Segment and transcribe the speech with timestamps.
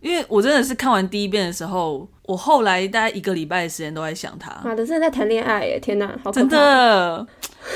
[0.00, 4.50] 因为我真的是看完第一遍的时候，我后来大概一个礼拜的时间都在想他。
[4.64, 5.78] 妈的，真的在谈恋爱耶！
[5.78, 6.32] 天哪，好！
[6.32, 7.26] 真的，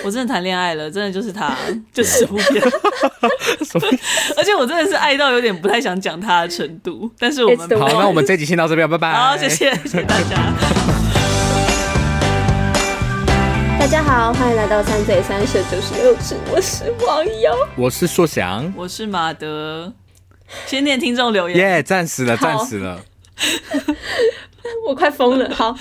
[0.03, 1.55] 我真的谈恋爱了，真的就是他，
[1.93, 2.65] 就是这部片。
[4.39, 7.11] 而且我真的是爱到有点不太想讲他的程度。
[7.19, 9.13] 但是我们好，那我们这集先到这边，拜拜。
[9.13, 10.55] 好，谢谢，谢谢大家。
[13.79, 19.93] 大家好，欢迎来到三嘴三舌九十六尺，我是王优，我是硕翔，我是马德。
[20.67, 21.83] 先念听众留言，耶！
[21.83, 23.01] 赞死了，赞死了，
[24.87, 25.51] 我快疯了。
[25.55, 25.75] 好，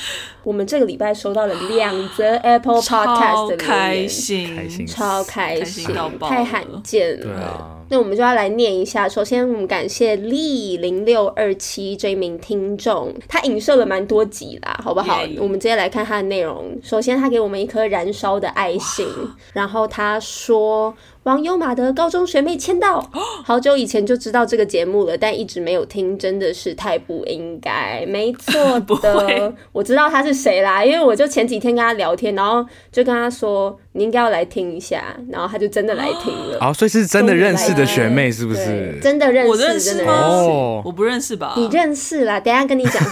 [0.44, 5.88] 我们这个礼拜收到了两则 Apple Podcast 的留言，开心，开心，超开心，
[6.20, 7.80] 太罕见了。
[7.90, 9.08] 那我们就要来念一下。
[9.08, 16.76] 首先，我们感谢 Lee 零六二七这一名听众，他影射了蛮多集啦，好不好.我们直接来看他的内容。
[16.82, 19.08] 首先，他给我们一颗燃烧的爱心，
[19.54, 20.94] 然后他说。
[21.24, 23.10] 王优马德高中学妹签到，
[23.46, 28.06] 好久以前就知道这个节目了，但一直没有听，真的是太不应该。
[28.06, 36.58] 没错 的，我知道他是谁啦，因为我就前几天跟他聊天，然后就跟他说你应该要来听一下，然后他就真的来听了。
[36.60, 38.98] 哦，所以是真的认识的学妹是不是？
[39.02, 40.14] 真的认识，我认识吗？
[40.14, 41.54] 哦，我不认识吧？
[41.56, 43.04] 你认识啦，等一下跟你讲，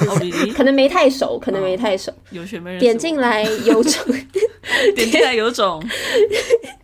[0.55, 2.11] 可能没太熟，可能没太熟。
[2.31, 4.05] 有学妹点进来有种，
[4.95, 5.81] 点进来有种。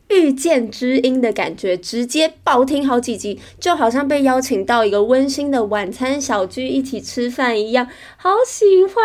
[0.10, 8.96] 遇见知音的感觉，直接爆听好几集，就好像被邀请到一个温馨的晚餐小聚，一起吃饭一样，好喜欢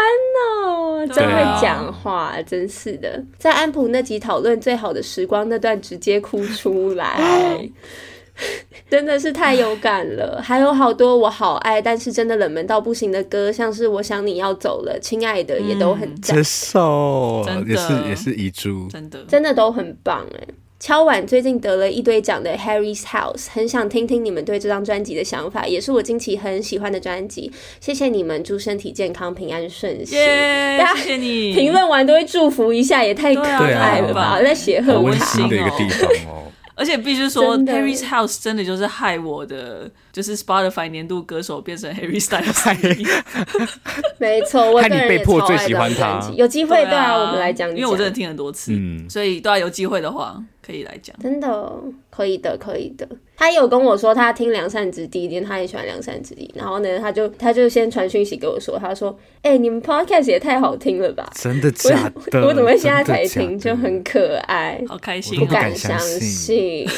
[0.64, 1.04] 哦！
[1.12, 3.20] 真会讲话，啊、真是的。
[3.36, 7.70] 在安普那集讨论最好的时光那段，直接哭出来，
[8.90, 10.40] 真的是太有感了。
[10.42, 20.48] 还有好多我好爱，但是真的冷门到不行的歌，像是我想你要走了，亲爱的也都很赞，接受，真的也是也是遗珠，真的真的都很棒哎。
[20.82, 27.52] 敲碗最近得了一堆奖的 Harry's House，很想听听你们对这张专辑的想法，也是我近期很喜欢的专辑。
[27.78, 30.18] 谢谢你们，祝身体健康、平安顺心。
[30.18, 31.54] Yeah, 大家谢谢你。
[31.54, 34.42] 评论完都会祝福一下，也太可爱了吧！
[34.42, 36.42] 在写贺卡，温馨的一个地方哦。
[36.74, 43.08] 而且必须说，Harry's House 真的就是害我的，就是 Spotify 年度歌手变成 Harry Styles。
[44.18, 46.32] 没错，我个人被迫最喜欢他。
[46.34, 51.14] 有机会对啊，我们来讲，因为我真的听很多次，嗯，所以对啊，有机会的话可以来讲。
[51.20, 51.72] 真的
[52.10, 53.08] 可以的，可以的。
[53.36, 56.48] 他也有跟我说，他听《良善之地》，因为他也喜欢《良善之地》。
[56.58, 59.10] 然后呢，他就他就先传讯息给我说，他说
[59.42, 61.28] ：“哎、欸，你们 Podcast 也太好听了吧？
[61.34, 62.40] 真的假的？
[62.40, 63.58] 我， 我怎么现在才听？
[63.58, 66.86] 就很可爱，好开心，不敢相信，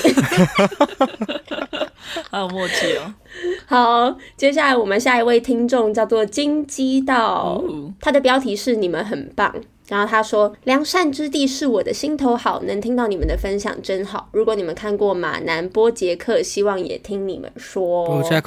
[2.31, 3.15] 好有默契哦。
[3.67, 9.55] 好，接下来我们下一位听众叫做金鸡道，哦、他的标题是你们很棒。”
[9.89, 14.29] 然后他说：“良善之地是我的心头好，能听到你们的分享真好。
[14.33, 18.09] 如果你们看过马南波杰克，希望也听你们说。
[18.09, 18.43] BoJack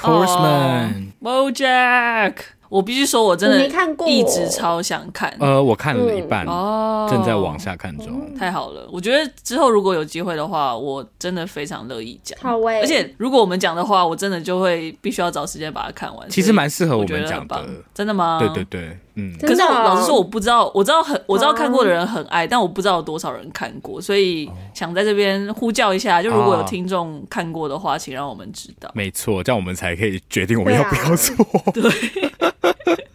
[1.22, 2.34] Horseman，BoJack。”
[2.70, 5.34] 我必须说，我真的没看过，一直超想看。
[5.40, 8.36] 呃，我看了一半，哦，正在往下看中。
[8.38, 12.38] 太好了，我觉得之后如果有机会的话，我真的非常乐意讲。
[12.42, 16.30] 好喂，而且如果我们讲的话，我真的就会必须要找时间把它看完。
[16.30, 18.38] 其实蛮适合我们讲的，真的吗？
[18.38, 19.34] 对对对，嗯。
[19.42, 28.90] 可是我老实说，我不知道，我知道很，我知道看过的人很爱，但我不知道有多少人看过，所以想在这边呼叫一下，就如果有听众看过的话，请让我们知道。
[28.94, 31.36] 没错，这样我们才可以决定我们要不要做。
[31.74, 31.92] 对。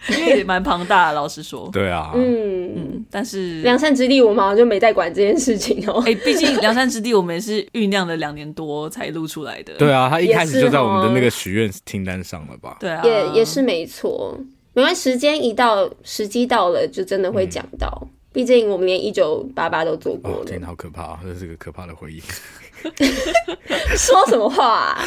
[0.08, 1.70] 因为也蛮庞大的，老实说。
[1.72, 6.02] 对啊，嗯嗯，但是良善之地我们好像就没在管这件事情哦、喔。
[6.04, 9.72] 哎、欸，毕竟良善之地我们也是酝酿了两年多才录出来的。
[9.74, 12.76] 对啊，他一开始就在我们的那个许愿清单上了吧？
[12.80, 14.36] 对啊，也也是没错。
[14.74, 18.06] 没关系，时间一到，时机到了，就真的会讲到。
[18.32, 20.44] 毕、嗯、竟我们连一九八八都做过了。
[20.46, 21.20] 真的，好可怕啊！
[21.22, 22.22] 这是个可怕的回忆。
[23.96, 25.04] 说什么话、啊？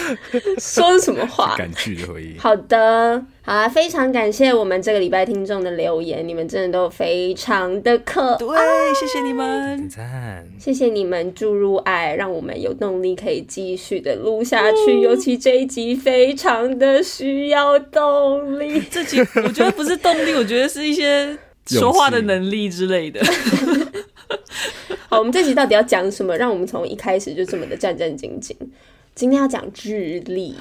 [0.60, 1.56] 说什么话？
[1.58, 2.38] 感剧的回忆。
[2.38, 8.38] 好的，好啊，非常感谢我们这个礼拜听众的留言，你们真的都非常的可爱。
[8.38, 15.02] 对，谢谢你们，赞，谢谢你们注入爱，让我们有动力可以继续的录下去。
[15.02, 18.82] 尤其这一集非常的需要动力。
[18.90, 23.22] 这集我觉得不是动力，我觉得是一些说话的能力之类的。
[25.10, 26.36] 好，我们这集到底要讲什么？
[26.38, 28.56] 让我们从一开始就这么的战战兢兢。
[29.14, 30.56] 今天要讲智力。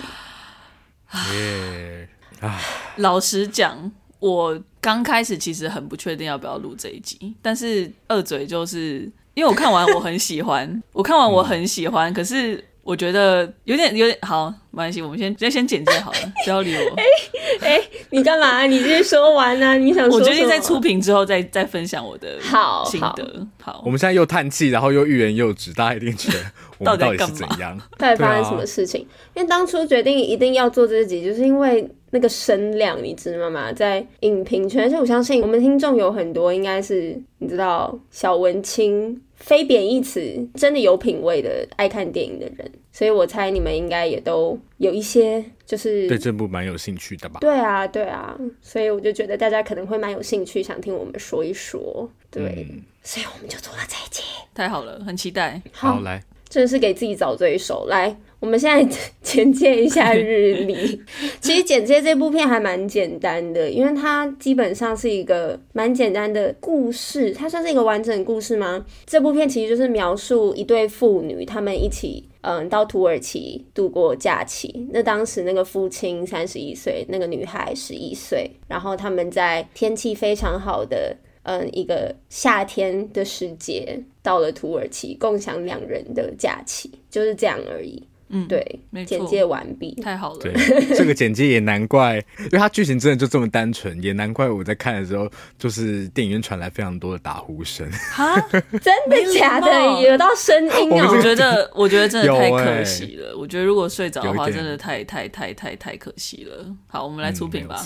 [1.32, 2.08] 耶
[2.40, 2.60] 啊！
[2.96, 12.64] 老实讲，我刚开始其实很不确定要不要录这一集，但是二嘴就是因为我看完我很喜欢，我看完我很喜欢，可是。
[12.84, 16.94] 我觉得有点有点好，没关系，我们先直接先简介好了，不要理我。
[16.96, 17.04] 哎
[17.62, 18.66] 哎、欸欸，你干嘛？
[18.66, 19.74] 你直接说完啊？
[19.76, 20.18] 你想说？
[20.18, 23.46] 我决定在出屏之后再再分享我的好心得。
[23.62, 26.38] 好，好我们现在又叹气，然后又欲言又止，大家一定觉得
[26.78, 27.80] 我们到底是怎样？
[27.96, 29.00] 到底发生什么事情？
[29.34, 33.72] 因为当初决定一定要做这集，就是因为那个声量，你知道吗？
[33.72, 40.20] 在影评圈，而且我相信我们听众有很多应该是你知道小文青，非贬义词，
[40.54, 47.40] 真的有品味的爱看电影的人，所以我猜你们应该也都有一些就是对这部蛮有兴趣的吧？
[47.40, 52.08] 对啊，对啊，所以我就觉得大家可能会蛮有兴趣，想听我们说一说。
[52.30, 54.22] 对，嗯、所以我们就做了这一集，
[54.54, 55.60] 太好了，很期待。
[55.72, 56.22] 好，好来，
[56.54, 57.84] 真的是给自己找罪受。
[57.88, 61.02] 来，我们现在简介一下日历。
[61.42, 67.32] 其实简介这部片还蛮简单的，因为它基本上是一个蛮简单的故事。
[67.32, 68.86] 它算是一个完整故事吗？
[69.04, 74.86] 这部片其实就是描述一对父女，他们一起嗯到土耳其度过假期。
[74.92, 81.16] 那当时那个父亲三十一岁，那个女孩十一岁，然后他们在天气非常好的。
[81.44, 88.02] 嗯，一个夏天的时节到了土耳其，共享两人的假期，就是这样而已。
[88.30, 90.38] 嗯，对，简介完毕，太好了。
[90.40, 90.52] 对，
[90.96, 97.88] 这个简介也难怪，因为它剧情真的就这么单纯，也难怪我在看的时候，就是电影院传来非常多的打呼声。
[97.92, 100.00] 哈， 真的假的？
[100.00, 101.06] 有到声音啊？
[101.06, 103.36] 我觉得，我觉得真的太可惜了。
[103.36, 106.74] 我觉得如果睡着的话，真的太太太太太可惜了。
[106.88, 107.76] 好，我们来出品吧。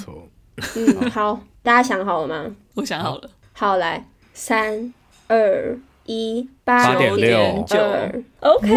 [0.76, 2.56] 嗯，好，大家想好了吗？
[2.75, 3.28] 我想好了。
[3.58, 4.94] 好，来，三
[5.26, 5.76] 二
[6.06, 7.76] 一，八点六九
[8.38, 8.69] ，OK。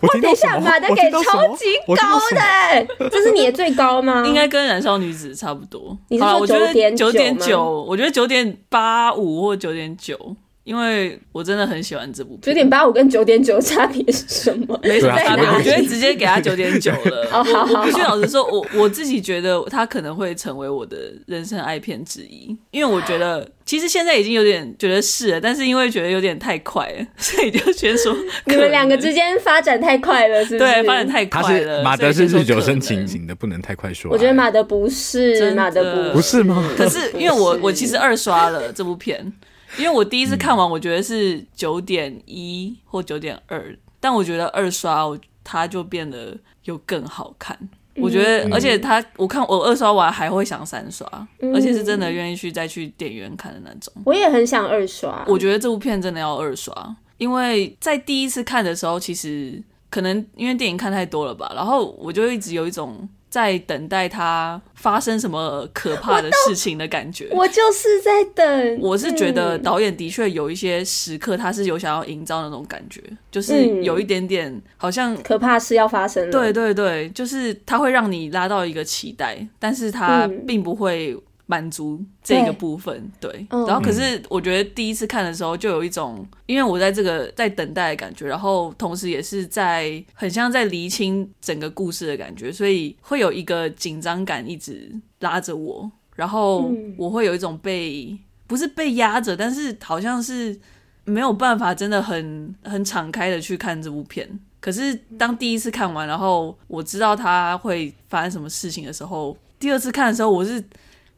[0.00, 4.24] 我等一下，马德给超级高的，这是你的最高吗？
[4.26, 5.96] 应该跟《燃烧女子》差不多。
[6.08, 7.84] 你是说九点九点九？
[7.88, 10.18] 我觉得九点八五或九点九。
[10.64, 14.80] 因为我真的很喜欢这部片，九点八五跟九点九差别是什么？
[14.82, 17.28] 没什么差别，我觉得直接给他九点九了。
[17.44, 20.96] 我我必须老实说，我我自己觉得他可能会成为我的
[21.26, 30.72] 人生爱片之一，因为我觉得其实现在已经有点觉得是了，但是因为觉得有点太快了， 所以就先说你们两个之间发展太快了，是不是？
[30.72, 31.82] 对，发展太快了。
[31.82, 34.10] 马德是日久生情型的，不能太快说。
[34.10, 36.66] 我觉得马德不是，马德不不是吗？
[36.74, 39.30] 可是因为我 我其实二刷了这部片。
[39.78, 47.58] 因为我第一次看完，我觉得是九点一或九点二，但我觉得二刷我它就变得又更好看。
[47.96, 51.06] 我觉得，而且它我看我二刷完还会想三刷，
[51.54, 53.92] 而且是真的愿意去再去电影院看的那种。
[54.04, 55.24] 我也很想二刷。
[55.28, 63.08] 我觉得这部片真的要二刷，因为在第一次看的时候，其实可能因为电影看太多了吧，然后我就一直有一种。
[63.34, 68.78] 在等待它发生什么可怕的事情的感觉，我， 我就是在等。
[68.80, 73.02] 我是觉得导演的确有一些时刻，他是有想要营造那种感觉，
[73.32, 76.30] 就是有一点点好像可怕事要发生了。
[76.30, 81.20] 对对对，就是他会让你拉到一个期待，但是他并不会。
[81.46, 100.58] 满足这个部分，对，然后可是我觉得第一次看的时候就有一种，因为我在这个在等待的感觉，然后同时也是在很像在厘清整个故事的感觉，所以会有一个紧张感一直拉着我，然后我会有一种被不是被压着，但是好像是
[101.04, 104.26] 没有办法真的很很敞开的去看这部片。
[104.60, 110.64] 可是当第一次看完，然后我知道他会发生什么事情的时候，第二次看的时候我是。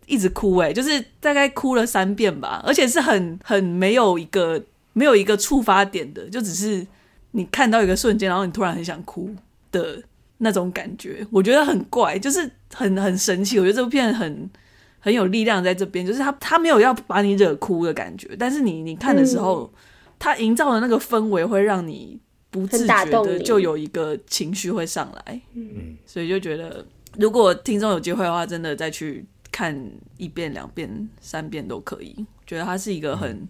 [0.06, 4.62] 一直哭哎、欸，就是大概哭了三遍吧，而且是很很没有一个
[4.93, 6.87] 没有一个触发点的，就只是
[7.32, 9.35] 你看到一个瞬间，然后你突然很想哭
[9.73, 10.00] 的
[10.38, 13.58] 那种感觉，我觉得很怪，就是很很神奇。
[13.58, 14.49] 我觉得这部片很
[15.00, 19.69] 很有力量在这边，就是他他没有要把你惹哭的感觉，但是你你看的时候，
[20.19, 22.16] 他营造的那个氛围会让你
[22.50, 26.87] 不自觉的就有一个情绪会上来，嗯，所以就觉得
[27.19, 29.25] 如果听众有机会的话，真的再去。
[29.56, 32.14] 看一遍、两遍、三遍都可以，
[32.46, 33.48] 觉得它是一个很、嗯、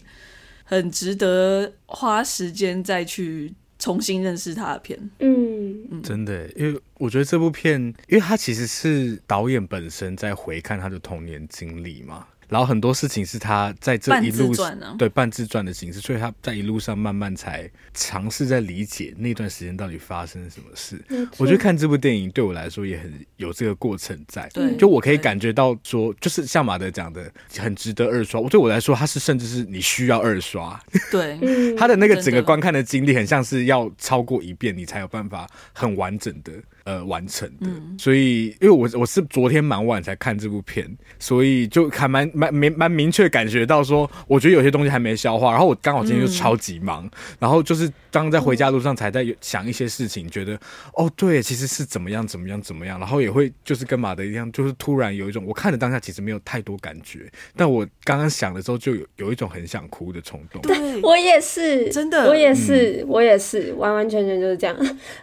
[0.62, 5.10] 很值得花时间再去重新认识它的片。
[5.18, 12.28] 嗯，嗯真的，因为我觉得这部片，因为它其实是导演本身在回看他的童年经历嘛。
[12.48, 14.54] 然后很多事情是他在这一路
[14.98, 21.02] 对半自传的形式，所以他在一路上慢慢才尝试在理解那段时间到底发生了什么事。
[21.38, 28.40] 我觉得看这部电影对我来说也很有这个过程在，对，就我可以感觉到说，就是像马德讲的，很值得二刷。
[28.40, 30.80] 我对我来说，他是甚至是你需要二刷。
[31.10, 31.38] 对，
[31.76, 36.52] 他的那个整个观看的经历，很像是要超过一遍，你才有办法很完整的。
[36.86, 40.88] 呃，完成的，嗯、所以因为我我是昨天蛮晚才看这部片，
[41.18, 45.50] 所以就还蛮蛮明蛮明确感觉到说，我觉得有些东西还没消化。
[45.50, 50.56] 然后我刚好今天就超级忙，嗯、然后就是刚在回家路上才在想一些事情，觉得
[50.94, 60.62] 哦，对，其实是怎么样怎么样怎么样，然后也会就是跟马德一样，就是突然有一种我看的当下其实没有太多感觉，但我刚刚想的时候就有有一种很想哭的冲动。
[60.62, 64.76] 对，我也是，真的，我也是，嗯、我也是，完完全全就是这样。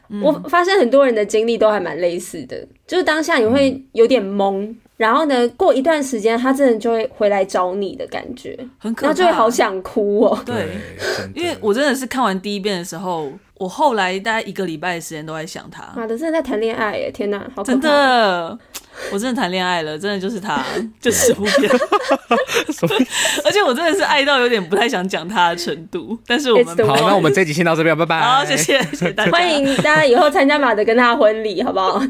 [0.10, 1.52] 嗯、我发现很多人的经历。
[1.57, 10.39] 都还蛮类似的，就是当下你会有点懵，然后呢，过一段时间，他真的就会回来找你的感觉，很可怕，那就会好想哭哦。
[10.45, 10.67] 对，
[11.36, 13.31] 因为我真的是看完第一遍的时候，
[13.63, 15.82] 我后来大概一个礼拜的时间都在想他。
[15.96, 17.10] 妈的，真的在谈恋爱耶！
[17.13, 18.60] 天哪，好可怕，真的。
[19.10, 20.62] 我真的谈恋爱了，真的就是他，
[21.00, 21.72] 就是部片。
[23.46, 26.20] 而且我真的是爱到有点不太想讲他的程度。
[26.27, 28.20] 但是我们好，那我们这集先到这边，拜拜。
[28.20, 29.32] 好，谢谢，谢谢大家。
[29.32, 32.03] 欢迎大家以后参加马德跟他的婚礼，好不好？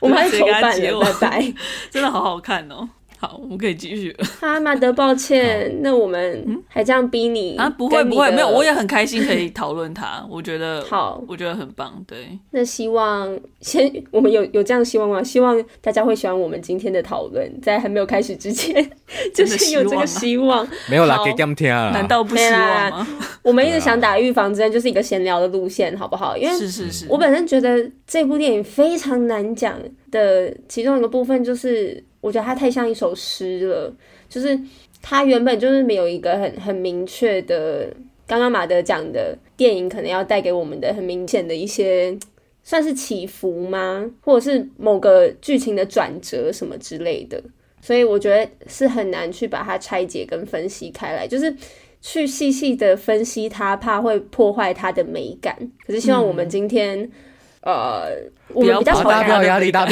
[0.00, 1.54] 我们还是筹办了，拜拜。
[1.92, 2.88] 真的好好看哦。
[3.24, 4.14] 好，我们可以继续。
[4.38, 7.70] 哈， 马德，抱歉，那我们还这样逼你啊？
[7.70, 10.22] 不会不会，没有，我也很开心可以讨论他。
[10.28, 12.04] 我觉得 好，我觉得很棒。
[12.06, 15.22] 对，那希望先，我们有有这样希望吗？
[15.22, 18.90] 希望大家会喜欢我们今天的讨论，在还没有开始之前，
[19.34, 20.68] 就是有这个希望。
[20.90, 21.92] 没有啦，给他们听啊？
[21.94, 23.08] 难道不希望吗？
[23.40, 26.36] 我们一直想打预防针，就是一个闲聊的路线，好不好？
[26.36, 29.78] 因为是是是，我本身觉得这部电影非常难讲
[30.10, 32.04] 的其中一个部分就是。
[32.24, 33.94] 我觉得它太像一首诗了，
[34.30, 34.58] 就是
[35.02, 37.92] 它原本就是没有一个很很明确的，
[38.26, 42.18] 刚刚马德讲的电影可能要带给我们的很明显的一些
[42.62, 44.10] 算是起伏吗？
[44.22, 47.38] 或者是某个剧情的转折什么之类的，
[47.82, 51.54] 所以我觉得是很难去把它拆解跟分析开来，就是
[52.00, 55.54] 去细细的分析它，怕会破坏它的美感。
[55.86, 57.10] 可是希望我们今天。
[57.66, 58.10] 嗯呃，
[58.52, 59.10] 我们比较朝
[59.42, 59.88] 压力大，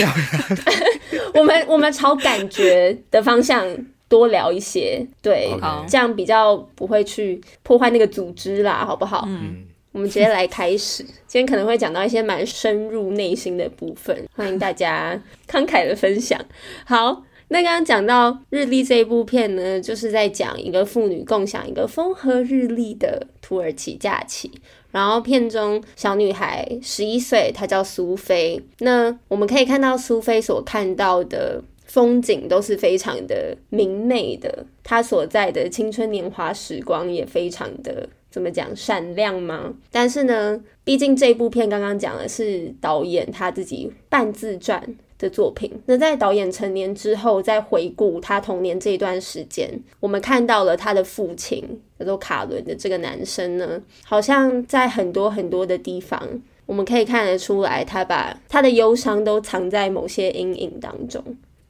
[1.35, 3.67] 我们我们朝感觉的方向
[4.09, 5.88] 多聊一些，对，Okay.
[5.91, 9.25] 这样比较不会去破坏那个组织啦，好不好？
[9.26, 16.38] 嗯，我们直接来开始， 今天可能会讲到一些蛮深入内心的部分，欢迎大家慷慨的分享。
[16.85, 24.50] 好，那刚刚讲到日历这一部片呢，就是在讲一个妇女共享一个风和日丽的土耳其假期。
[24.93, 28.63] 然后片中小女孩十一岁，她叫苏菲。
[28.79, 39.75] 那我们可以看到苏菲所看到的风景都是非常的明媚的，她所在的青春年华时光也非常的怎么讲闪亮吗？
[39.91, 45.73] 但是呢，毕竟这部片刚刚讲的是导演他自己半自传的作品。
[45.87, 51.81] 那在导演成年之后，再回顾他童年这一段时间，我们看到了他的父亲。
[52.02, 56.21] 叫做卡伦的这个男生呢，好像在很多很多的地方，
[56.67, 61.23] 我们可以看得出来，他把他的忧伤都藏在某些阴影当中。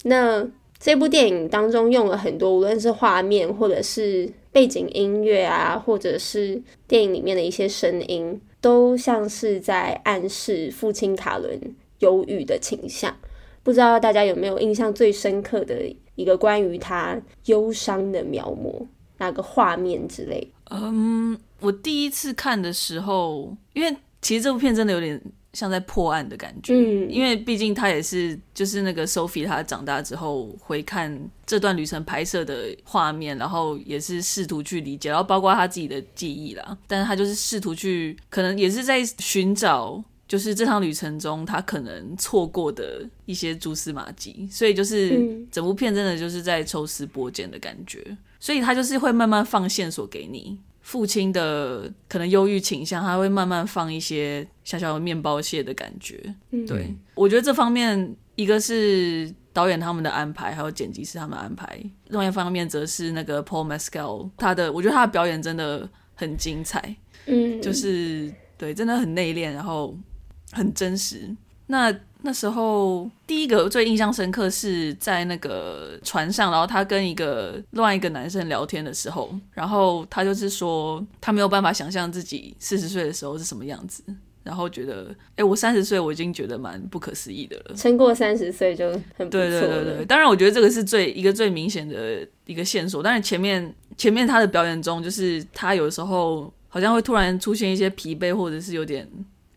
[0.04, 11.60] 那这部电影当中用了很多，无论是画面，或者是背景音乐啊，或者是电影里面的一些声音，都像是在暗示父亲卡伦
[11.98, 13.14] 忧郁的倾向。
[13.62, 15.82] 不知道大家有没有印象最深刻的
[16.14, 18.86] 一个关于他忧伤的描摹？
[19.18, 20.52] 哪个画面之类？
[20.70, 25.20] 嗯，我第一次看的时候，因为其实这部片真的有点
[25.52, 26.74] 像在破案的感觉。
[26.74, 31.16] 嗯，因为毕竟他也是就是那个 Sophie，他长大之后回看
[31.46, 36.76] 这段旅程拍摄的画面，然后也是试图去理解，然后包括他自己的记忆啦。
[36.88, 40.02] 但是他就是试图去，可能也是在寻找，
[40.32, 44.48] 就是这趟旅程中他可能错过的一些蛛丝马迹。
[44.50, 48.02] 所以就是整部片真的就是在抽丝剥茧的感觉。
[48.40, 56.34] 所以他就是会慢慢放线索给你，父亲的可能忧郁倾向，他会慢慢放一些小小的面包屑的感觉。
[56.50, 61.66] 嗯，对，我觉得这方面一个是导演他们的安排，还有剪辑师他们的安排；
[62.08, 66.96] 另外一方面则是那个 Paul Mescal 他的，我觉得他的表演真的很精彩。
[67.26, 69.94] 嗯，就是对，真的很内敛，然后
[70.52, 71.34] 很真实。
[71.66, 71.92] 那
[72.24, 84.04] 那时候第一个最印象深刻是在那个船上，然后他跟一个另外一个男生聊天的时候，然后他就是说他没有办法想象自己四十岁的时候是什么样子，
[84.42, 89.30] 然后觉得哎、欸，我三十岁我已经觉得蛮不可思议的了，撑过三十岁就很不错。
[89.30, 99.08] 对对对对，当然我觉得这个是最一个最明显的一个线索，但是前面前面他的表演中，就是他有时候好像会突然出现一些疲惫或者是有点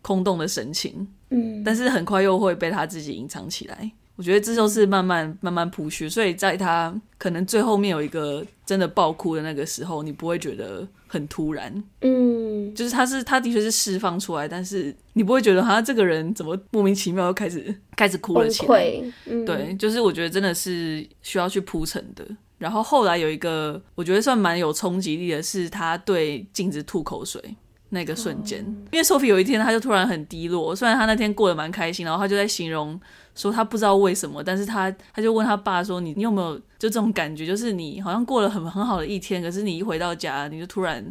[0.06, 1.04] 空洞的神情。
[1.30, 3.90] 嗯，但是很快又会被他自己隐藏起来。
[4.14, 11.84] 我觉得这就是慢慢慢慢铺叙，所以在他可能最后面有一个真的爆哭的那个时候，你不会觉得很突然。
[12.02, 19.02] 嗯，就是他是他的确是释放出来，但是你不会觉得好像这个人怎么莫名其妙又开始开始哭了起来。
[19.26, 22.24] 嗯，对，就是我觉得真的是需要去铺陈的。
[22.56, 27.42] 然后后来有一个我觉得算蛮有冲击力的是，他对镜子吐口水。
[27.96, 28.62] 那个瞬间，
[28.92, 30.76] 因为 Sophie 有一天，他就突然很低落。
[30.76, 33.00] 虽然他那天过得蛮开心，然后他就在形容
[33.34, 37.46] 说他不知道为什么，但是他他就问他爸说：“你你有没有就这种感觉？
[37.46, 41.04] 就是你好像过了很很好的一天，可是你一回到家，你就突然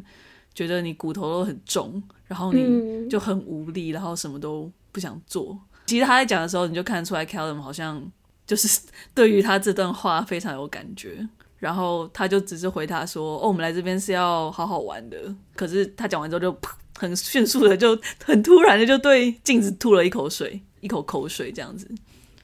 [0.54, 8.02] 觉得你骨头都很重，然后你就很无力，然后什么都不想做。”其实他在讲的时候，你就看得出来，Callum 好像
[8.46, 8.82] 就是
[9.14, 11.28] 对于他这段话非常有感觉。
[11.66, 15.18] 然后他就只是回答说：“哦，我们来这边是要好好玩的。”
[15.58, 16.56] 可是他讲完之后就，
[16.96, 21.90] 很迅速的就很突然的就对镜子吐了一口水，一口口水这样子。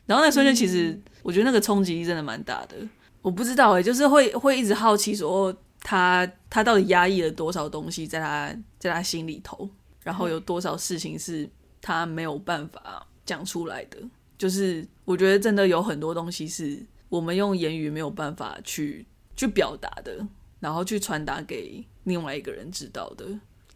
[0.07, 2.75] 然后那瞬间其实我觉得那个冲击力真的蛮大的。
[3.21, 9.69] 我不知道哎，就是会会一直好奇说他他到底压抑了多少东西在他在他心里头，
[10.01, 11.47] 然后有多少事情是
[11.79, 13.99] 他没有办法讲出来的。
[14.35, 19.05] 就是我觉得真的有很多东西是我们用言语没有办法去。
[19.33, 20.27] 去表达的，
[20.59, 23.25] 然后去传达给另外一个人知道的。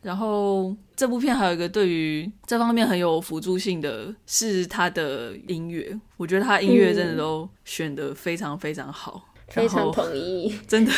[0.04, 10.56] 然后这部片还有一个对于这方面很有辅助性的是他的音乐，我觉得他音乐真的都选得非常非常好，嗯、非常同意。
[10.68, 10.92] 真的，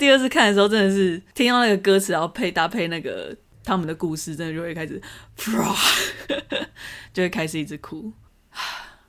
[0.00, 5.00] 第二次看的时候真的是听到那个歌词，然后配搭配那个他们的故事，真的就会开始，
[7.12, 8.10] 就会开始一直哭。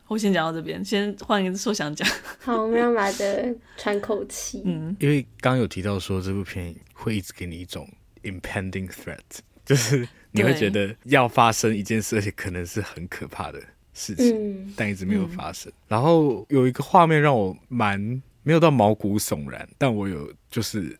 [0.07, 2.07] 我先讲到这边，先换一个说想讲。
[2.39, 4.62] 好，我们让马德喘口气。
[4.65, 7.89] 嗯，因为刚刚有提到说这部片会一直给你一种
[8.24, 9.17] impending threat，
[9.65, 13.60] 就是你会觉得要发生一件事，而且可能是很可怕的
[13.93, 15.72] 事情，嗯、但一直没有发生。
[15.72, 18.00] 嗯、然后有一个画面让我蛮
[18.43, 20.98] 没有到毛骨悚然，但我有就是。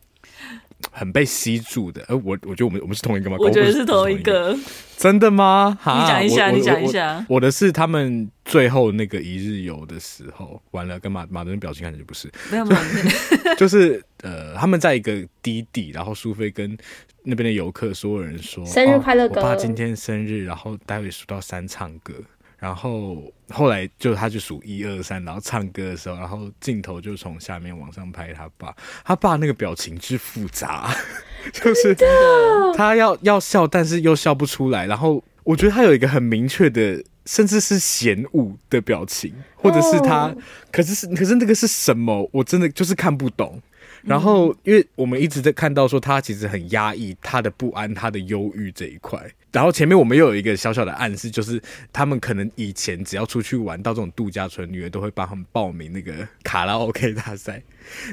[0.90, 3.36] 很被吸住的，呃，我我觉得我们我们是同一个吗？
[3.38, 4.56] 我觉得是同一个，
[4.96, 5.78] 真的吗？
[5.84, 7.24] 你讲一下，你讲一下。
[7.28, 16.76] 我的是他们最后那个一日游的时候，完了，跟马马德表情看起来就不是，没有没有，就是呃，他们在一个低地，然后苏菲跟
[17.22, 22.14] 那边的游客所有人说生日快乐歌，哦，我爸今天生日，然后待会数到三唱歌。
[22.64, 30.90] 然后后来就他就数一二三，然后唱歌的时候，然后镜头就从下面往上拍他爸，他爸那个表情之复杂，
[31.52, 31.94] 就是
[32.74, 34.86] 他要要笑，但是又笑不出来。
[34.86, 40.34] 然后我觉得他有一个很明确的，甚至是嫌恶的表情，或者是他，
[40.72, 42.26] 可是是可是那个是什么？
[42.32, 43.60] 我真的就是看不懂。
[44.04, 49.18] 然后，因为我们一直在看到说他其实很压抑他的不安、他的忧郁这一块。
[49.50, 51.62] 然后前面我们又有一个小小的暗示，就是
[51.92, 56.12] 他们可能以前只要出去玩到这种度假村，女儿都会帮他们报名那个
[56.42, 57.62] 卡拉 OK 大赛。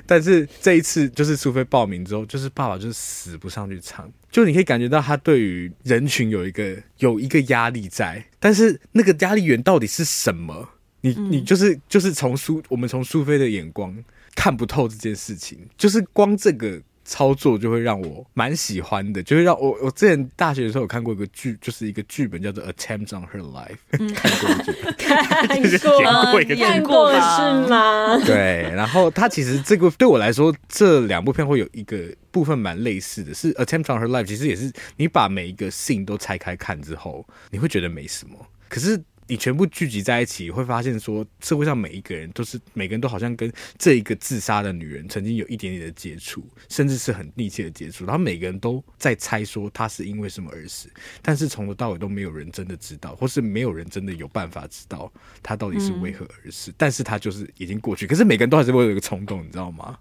[0.05, 4.09] 但是这一次，就是苏菲报名之后，就是爸爸就是死不上去唱。
[4.29, 10.69] 就你可以感觉到他对于人群有一个有一个压力在，但是那个压力源到底是什么？
[11.01, 13.93] 你你就是就是从苏我们从苏菲的眼光。
[14.35, 28.17] 看不透这件事情，就是光这个操作就会让我蛮喜欢的，就会让我我之前大学的时候有看过一个剧，就是一个剧本叫做《Attempt on Her Life》，嗯、看过剧本，看过演过是吗？
[28.25, 31.97] 对，然后他其实这个对我来说，这两部片会有一个
[32.29, 38.35] 部分蛮类似的，是《Attempt on Her Life》，其实也是你把每一个 scene 都拆开看之后，你会觉得没什么，
[38.69, 39.03] 可是。
[39.27, 48.03] 你全部聚集在一起，会发现说，社会上每一个人都是，每个人都好像跟这一个自杀的女人曾经有一点点的接触，甚至是很密切的接触。
[48.03, 50.89] 然后每个人都在猜说她是因为什么而死，
[51.21, 56.69] 但是从头到尾都没有人真的知道，或是没有人真的有办法知道她到底是为何而死。
[56.71, 59.97] 嗯、但是她就是已经过去，可是每个人都还是会有一个冲动，你知道吗？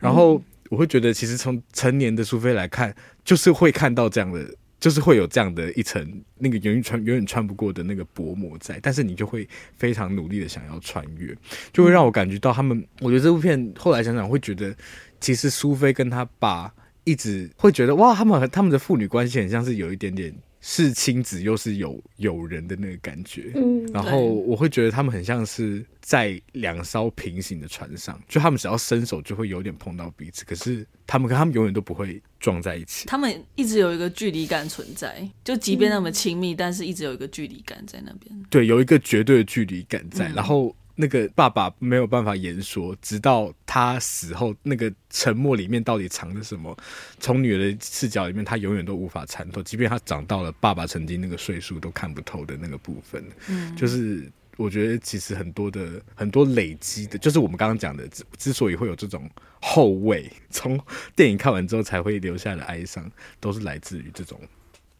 [0.00, 4.54] 然后我会觉得，其实从成年的苏菲来看，就是会看到这样的。
[4.80, 11.36] 就是会有这样的一层那个永远穿永远穿不过的那个薄膜在，但是你就会非常努力的想要穿越，
[11.72, 12.84] 就会让我感觉到他们。
[13.00, 14.74] 我觉得这部片后来想想会觉得，
[15.20, 16.72] 其实苏菲跟他爸
[17.04, 20.34] 一直会觉得哇，他们和他们的父女关系很像是有一点点。
[20.62, 33.06] 是亲子又是有友人的那个感觉，嗯，然后我会觉得他们很像是在两艘平行的船上，就他们只要伸手就会有点碰到彼此，可是他们跟他们永远都不会撞在一起。
[33.06, 38.44] 他们一直有一个距离感存在，就即便那么亲密，嗯，但是一直有一个距离感在那边。
[38.50, 40.74] 对，有一个绝对的距离感在，嗯，然后。
[40.96, 46.76] 那个爸爸没有办法言说，直到他死后，那个沉默里面到底藏着什么？
[47.18, 49.62] 从女儿的视角里面，他永远都无法参透。
[49.62, 53.24] 即便他长到了爸爸曾经那个岁数，都看不透的那个部分。
[53.48, 59.28] 嗯，就是我觉得其实很多的很多累积的，就是我们刚刚讲的，之之所以会有这种
[59.62, 60.78] 后味，从
[61.16, 64.38] 电影看完之后才会留下的哀伤，都是来自于这种。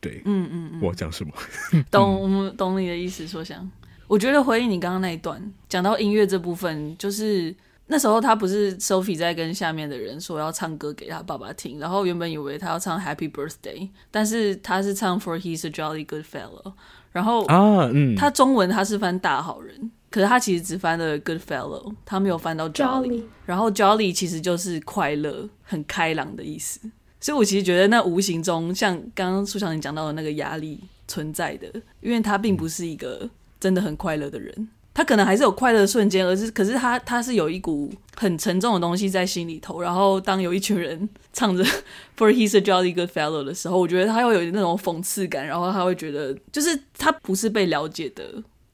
[0.00, 1.32] 对，嗯嗯嗯，我讲什么？
[1.90, 3.70] 懂，懂你的意思，说想。
[4.08, 7.54] 我觉得回应你刚刚那一段，讲到音乐这部分，就是
[7.86, 16.72] 那时候他不是 Sophie 在跟下面的人说要唱歌给他爸爸听，然后原本以为他要唱 Happy Birthday，但是他是唱 For He's a Jolly Good Fellow，
[17.12, 26.80] 然后啊，嗯，他中文他是翻大好人，可是他其实只翻了 Good Fellow，他没有翻到 Jolly，, 然后 Jolly 其实就是快乐、很开朗的意思，
[27.20, 31.66] 所以我其实觉得那无形中像刚刚苏小宁讲到的那个压力存在的，
[32.00, 33.28] 因为他并不是一个。
[33.60, 39.80] 真的很快乐的人，他可能还是有快乐的瞬间，而是可是他他是有一股很沉重的东西在心里头。
[39.80, 41.64] 然后当有一群人唱着
[42.18, 48.24] For He's a Jolly Good Fellow 的时候，我觉得他会有那种讽刺感，然后他会觉得就是他不是被了解的，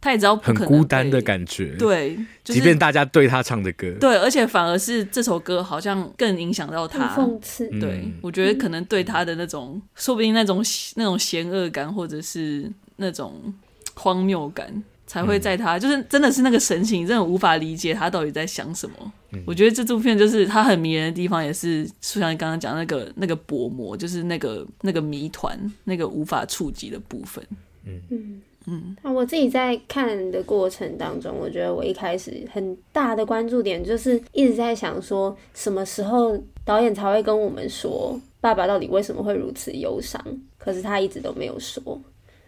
[0.01, 1.77] 他也知道很孤单的感觉。
[1.79, 7.15] 对，就是、即便大家对他唱的歌，对，而且反而是这首歌好像更影响到他。
[7.15, 10.65] 讽刺，对、嗯、我觉得可能对他的那种，说不定那种
[10.97, 13.55] 那种嫌恶感，或者是那种
[13.95, 14.83] 荒谬感。
[15.07, 19.13] 才会在他、嗯、就是真的是那个神情，真的无法理解他到底在想什么。
[19.33, 27.45] 嗯、我觉得这部片就是他很迷人的地方，也是就像你刚刚讲那个那个薄膜，就是那个那个谜团，那个无法触及的部分。
[27.85, 28.97] 嗯嗯嗯。
[29.03, 40.21] 那我自己在看的过程当中，我觉得我一开始很大的关注点就是一直在想说，什么时候导演才会跟我们说爸爸到底为什么会如此忧伤？
[40.59, 42.01] 可是他一直都没有说。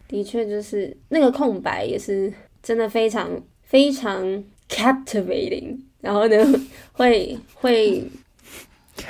[0.08, 2.32] 的确，就是那个空白也是。
[2.62, 3.30] 真的非常
[3.62, 6.36] 非常 captivating，然后呢，
[6.92, 8.02] 会会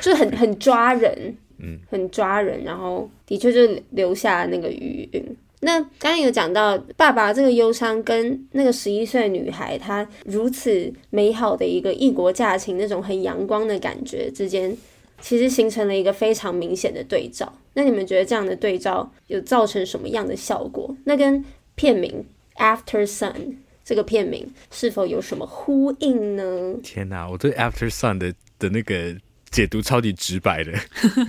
[0.01, 5.37] 就很很抓人，嗯，很抓人，然后的确就留下那个余韵。
[5.61, 14.77] 那刚刚有讲到爸爸这个忧伤跟那个十一岁女孩她如此美好的一个异国假期那种很阳光的感觉之间，
[15.21, 17.53] 其实形成了一个非常明显的对照。
[17.75, 20.95] 那你们觉得这样的对照有造成什么样的效果？
[21.05, 22.25] 那跟片名。
[22.59, 26.75] After Sun 这个片名是否有什么呼应呢？
[26.83, 29.16] 天哪，我对 After Sun 的的那个
[29.51, 30.73] 解读超级直白的，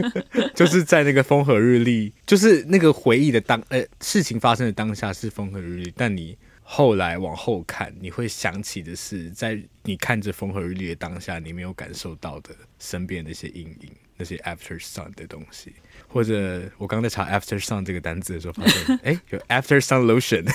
[0.54, 13.90] 就是在那个风和日丽，就是那个回忆的当呃事情发生的当下是风和日丽，但你后来往后看，你会想起的是在你看着风和日丽的当下，你没有感受到的身边的那些阴影，
[14.20, 15.74] 那些 After Sun 的东西。
[16.12, 20.44] 或者我刚在查 After Sun 这个单字的时候，发现哎、 欸，有 After Sun Lotion，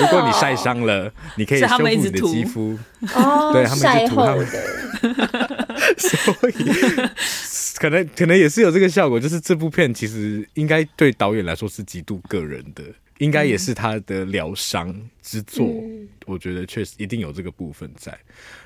[0.00, 2.78] 如果你晒伤了，你可以修复你的肌肤。
[3.14, 6.52] 哦，对，他们一直涂他们的， 所以
[7.78, 9.18] 可能可能也是有这个效果。
[9.18, 12.84] 就是这部片其实应该对导演来说是极度个人的。
[13.20, 18.18] 应该也是他的疗伤之作，嗯、我觉得确实一定有这个部分在。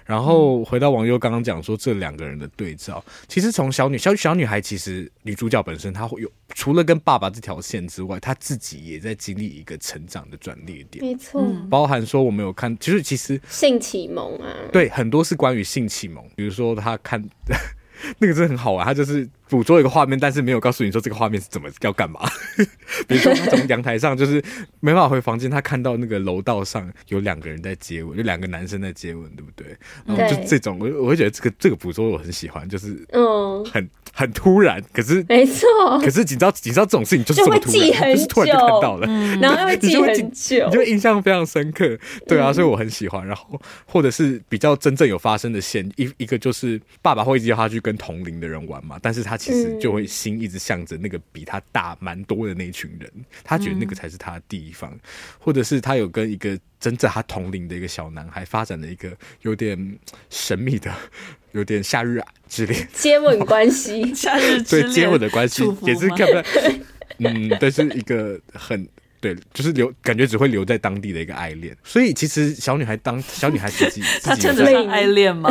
[0.05, 11.05] 然后回到网友刚刚讲说这两个人的对照，其实从小女小小女孩，其实女主角本身她会有除了跟爸爸这条线之外，她自己也在经历一个成长的转捩点。
[11.05, 17.21] 没错，包含说我们有看，其实其实性启蒙啊，对，很多是关于性启蒙，比如说她看
[18.19, 19.29] 那个真的很好玩，他就是。
[19.47, 22.19] 捕捉一个画面，但是没有告诉你说这个画面是怎么要干嘛。
[23.07, 24.43] 比如说，他从阳台上就是
[24.81, 29.77] 没办法回房间，他看到那个楼道上有两个人在接吻，就两个男生在接吻，对不对？
[30.07, 35.69] 然后就这种，我我会觉得这个这个捕捉我很喜欢，就是嗯，很很突然，可是没错，
[36.01, 41.97] 可是你知道你知道这种事情就是这么突然，就是突然就看到了，嗯、然后又会记很久，你就印象非常深刻。
[42.27, 43.25] 对啊，所以我很喜欢。
[43.25, 49.39] 然后或者是比较真正有发生的线，一一个就是爸爸会一直叫他去跟同龄的人玩嘛，但是他。
[49.45, 55.01] 其实就会心一直向着那个比他大蛮多的那一群人，他觉得那个才是他的地方，嗯、
[55.39, 59.99] 或者是他有跟一个真正他同龄的一个小男孩发展了一个有点
[60.31, 60.91] 神秘的、
[61.55, 66.43] 有点夏日之恋、 接吻关系，夏日之恋对接吻的关系也是看不到，
[67.19, 68.87] 嗯，但是一个很。
[69.25, 75.51] 对，就是留感觉只会留在当地的一个爱恋，所以其实小女孩当小女孩自己， 她真的是爱恋吗？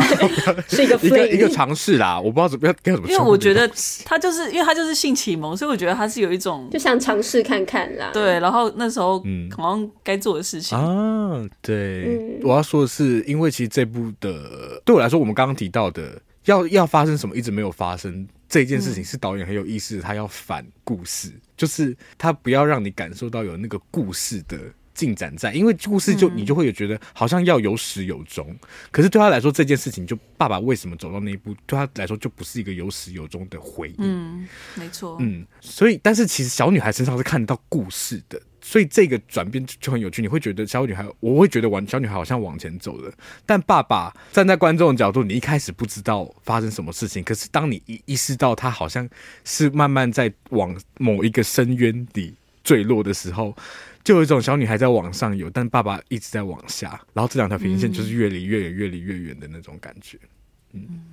[0.68, 3.12] 是一个 一个一个尝试啦，我不知道怎么样该怎么说。
[3.12, 3.68] 因为我觉得
[4.04, 8.10] 她就是因为她就是性启蒙，所以我觉得她是有一种就想尝试看看啦。
[8.12, 18.26] 对，然后那时候嗯，好像该做的事情啊，对，嗯、我要说的是，因为其实这部的对我来说，我们刚刚提到的要要发生什么一直没有发生。
[18.46, 24.56] 这件事情是导演很有意思，他要反故事，就是他不要让你感受到有那个故事的
[24.94, 28.54] 进展在，因为故事就你就会有觉得好像要有始有终，
[28.92, 33.96] 可是对他来说这件事情就爸爸为什么走到那一步，对他来说就不是一个有始有终的回忆。
[33.98, 35.16] 嗯，没错。
[35.18, 38.40] 嗯，所以但是其实小女孩身上是看得到故事的。
[38.66, 43.12] 所以这个转变就很有趣，你会觉得小女孩，我会觉得往小女孩好像往前走了，
[43.44, 49.06] 但爸爸站在观众的角度，你一开始不知道发生什么事情，可是当你意意识到他好像
[49.44, 53.54] 是慢慢在往某一个深渊里坠落的时候，
[54.02, 60.16] 就有一种小女孩在往上游，但爸爸一直在往下，然后这两条平行线就是越离越远，越离越远的那种感觉。
[60.72, 61.04] 嗯，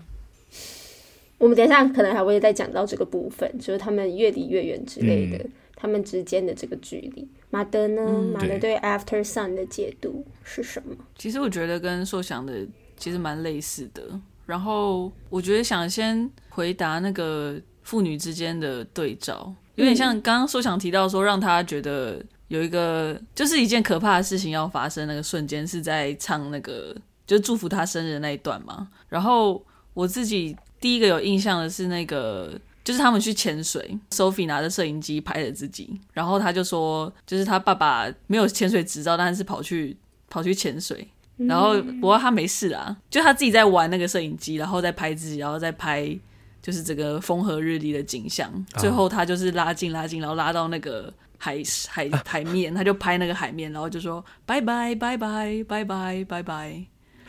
[1.38, 5.38] 我们等一下可能还会再讲到这个部分，就是他们越离越远之类的。
[5.40, 5.52] 嗯
[5.82, 8.04] 他们之间的这个距离，马德呢？
[8.06, 10.96] 嗯、马德对 After Sun 的解读是什么？
[11.18, 12.54] 其实我觉得跟硕想的
[12.98, 14.04] 其实蛮类似的。
[14.46, 28.88] 然后我觉得想先回答那个父女之间的对照，有点像刚刚硕想提到说，让他觉得有一个就是一件可怕的事情要发生，那个瞬间是在唱那个就是祝福他生日那一段嘛。
[29.10, 29.66] 然后
[29.96, 32.54] 我自己第一个有印象的是那个。
[32.84, 39.96] 就是他们去潜水，Sophie 拿着摄影机拍着自己，然后他就说，就是他爸爸没有潜水执照，但是跑去
[40.30, 46.18] 跑去潜水，然后不过他没事啊，就他自己在玩那个摄影机，然后再拍自己，然后再拍
[46.62, 56.86] 就是这个风和日丽的景象，最后他就是拉近拉近，然后拉到那个海海海面，他就拍那个海面，然后就说拜拜拜拜拜拜拜拜，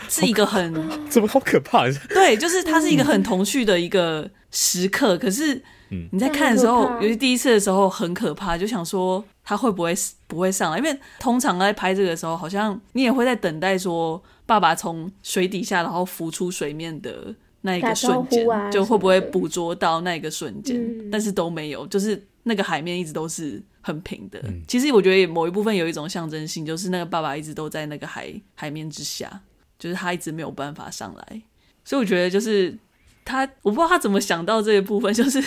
[0.08, 0.74] 是一个很
[1.08, 1.84] 怎么好可怕？
[2.10, 4.30] 对，就是它是一个很童趣的一个。
[4.54, 5.58] 时刻，可是
[6.10, 9.94] 你在看的时候，尤其第一次的时候很可怕，就想说他会不会
[10.26, 10.76] 不会上来？
[10.76, 20.76] 因为通常在拍这个时候，好像你也会在等待说爸爸从水底下然后浮出水面的那一个瞬间，啊、就会不会捕捉到那一个瞬间？
[20.76, 24.38] 嗯、但是都没有，就是那个海面一直都是很平的。
[24.44, 29.40] 嗯、其实我觉得某一部分有一种象征性，就是那个爸爸一直都在那个海海面之下，
[29.82, 31.42] 就是他一直没有办法上来。
[31.84, 32.78] 所以我觉得就是。
[33.24, 35.40] 他我不知道他怎么想到这一部分， 就是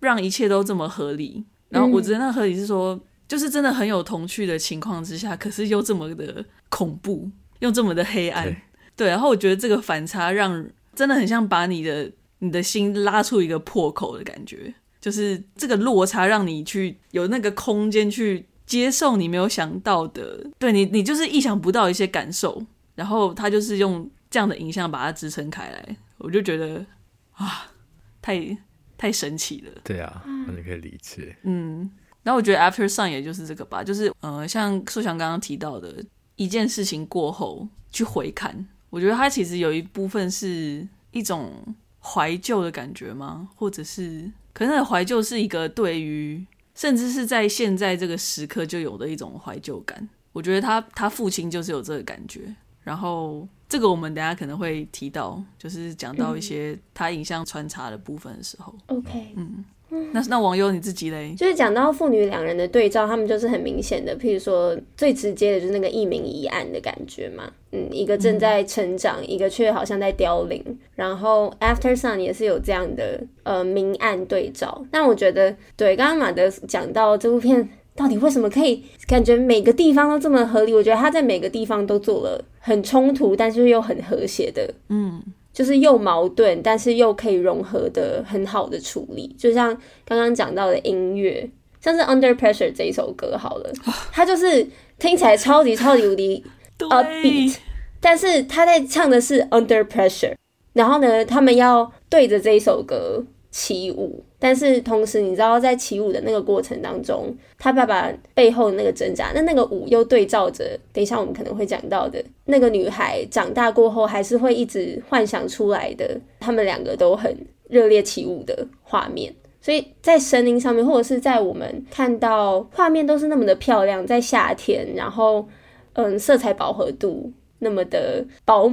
[0.00, 1.44] 让一切都这么合理。
[1.68, 8.46] 然后我觉得那合理是说，嗯、就是真的很有童趣的情况之下，可是又这么的恐怖，又这么的黑暗。
[8.46, 8.56] 对，
[8.96, 22.66] 对，然后我觉得这个反差让真的很像把你的你的心拉出一个破口的感觉，就是这个落差让你去有那个空间去接受你没有想到的，对你你就是意想不到一些感受。
[23.00, 26.84] 然后他就是用这样的影像把它支撑开来，我就觉得。
[27.32, 27.72] 啊，
[28.20, 28.54] 太
[28.98, 29.72] 太神奇了。
[29.82, 31.34] 对啊，那你可以理解。
[31.44, 31.90] 嗯，
[32.22, 36.04] 然后我觉得 After Sun 也就是这个吧，就是呃，像素翔刚刚提到的
[36.36, 41.50] 一件事情过后去回看，我觉得它其实有一部分是一种
[41.98, 43.48] 怀旧的感觉吗？
[43.56, 50.06] 或者是可能怀旧是一个对于甚至是在现在这个时刻就有的一种怀旧感。
[50.32, 53.46] 我觉得他他父亲就是有这个感觉，然后。
[53.70, 58.74] 这个我们等下可能会提到，就是讲到一些他影像穿插的部分的时候。
[58.88, 59.64] OK，嗯，
[60.10, 61.32] 那那网友你自己嘞？
[61.36, 67.48] 就是讲到父女两人的对照，他们就是很明显的，譬如说最直接的就是那个一明一暗的感觉嘛。
[67.70, 70.60] 嗯，一个正在成长，嗯、一个却好像在凋零。
[70.96, 74.84] 然后 After Sun 也是有这样的呃明暗对照。
[74.90, 77.68] 那我觉得，对，刚刚马德讲到这部片。
[78.00, 80.72] 到底为什么可以感觉每个地方都这么合理？
[80.72, 89.36] 我觉得他在每个地方都做了很冲突，但是又很和谐的，嗯，就是又矛盾，但是又可以融合的很好的处理。
[89.38, 93.70] 就像刚刚讲到的音乐，像是 Under Pressure 这一首歌好了，
[94.10, 94.66] 它就是
[94.98, 96.42] 听起来超级超级无敌
[96.78, 97.56] upbeat，
[98.00, 100.36] 但是他在唱的是 Under Pressure，
[100.72, 104.22] 然后呢，他们要对着这一首歌起舞。
[104.38, 117.36] 但是同时，你知道在起舞的那个过程当中，他爸爸背后的那个挣扎，那那个舞又对照着，等一下我们可能会讲到的那个女孩长大过后还是会一直幻想出来的，他们两个都很
[117.68, 119.34] 热烈起舞的画面。
[119.60, 125.46] 所以在声音上面，或者是在我们看到画面都是那么的漂亮，在夏天，然后
[125.92, 128.72] 嗯，色彩饱和度那么的饱。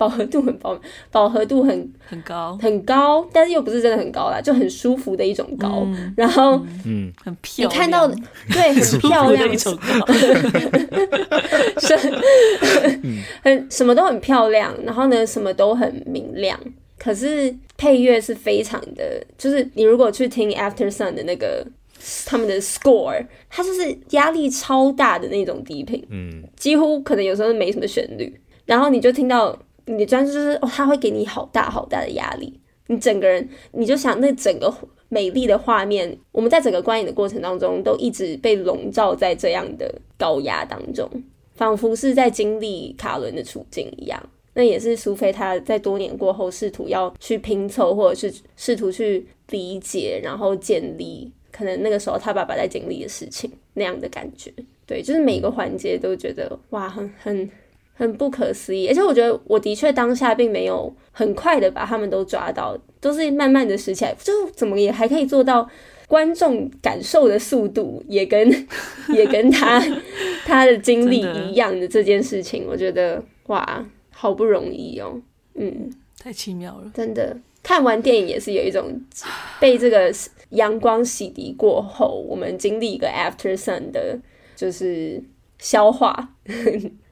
[0.00, 5.82] 饱和度很饱，饱和度很很高，很高，但是又不是真的很高啦，就很舒服的一种高。
[5.84, 7.70] 嗯、然后，嗯，很漂亮。
[7.70, 8.08] 你看到，
[8.50, 10.14] 对，很漂亮一种高，
[11.86, 11.94] 是，
[13.42, 14.74] 很什么都很漂亮。
[14.84, 16.58] 然后呢，什么都很明亮。
[16.96, 21.62] 可是配乐是非常的，就是你如果去听 After Sun 的那个
[22.24, 29.58] 他们的 score，它就是压力超大的那种低频，嗯，几乎可能有时候没什么旋律，然后你就听到。
[29.86, 34.72] 你的专注就是哦，他会给你好大好大的压力，你整个人你就想那整个
[35.08, 41.08] 美丽的画面，我们在整个观影的过程当中都一直被笼罩在这样的高压当中，
[41.54, 44.22] 仿佛是在经历卡伦的处境一样。
[44.54, 54.52] 那也是苏菲她在多年过后试图要去拼凑，或者是试图去理解，然后建立可能那个时候他爸爸在经历的事情那样的感觉。
[54.86, 57.50] 对，就是每个环节都觉得哇，很很。
[58.00, 65.68] 很不可思议，而且我觉得我的确当下并没有很快的把他们都抓到，都是慢慢的拾起来，就怎么也还可以做到
[66.08, 68.50] 观众感受的速度也跟
[69.14, 69.78] 也跟他
[70.46, 75.20] 他的经历一样的这件事情，我觉得哇，好不容易哦，
[75.56, 77.36] 嗯，太奇妙了，真的。
[77.62, 78.98] 看完电影也是有一种
[79.60, 80.10] 被这个
[80.52, 84.18] 阳光洗涤过后，我们经历一个 After Sun 的，
[84.56, 85.22] 就是
[85.58, 86.30] 消化。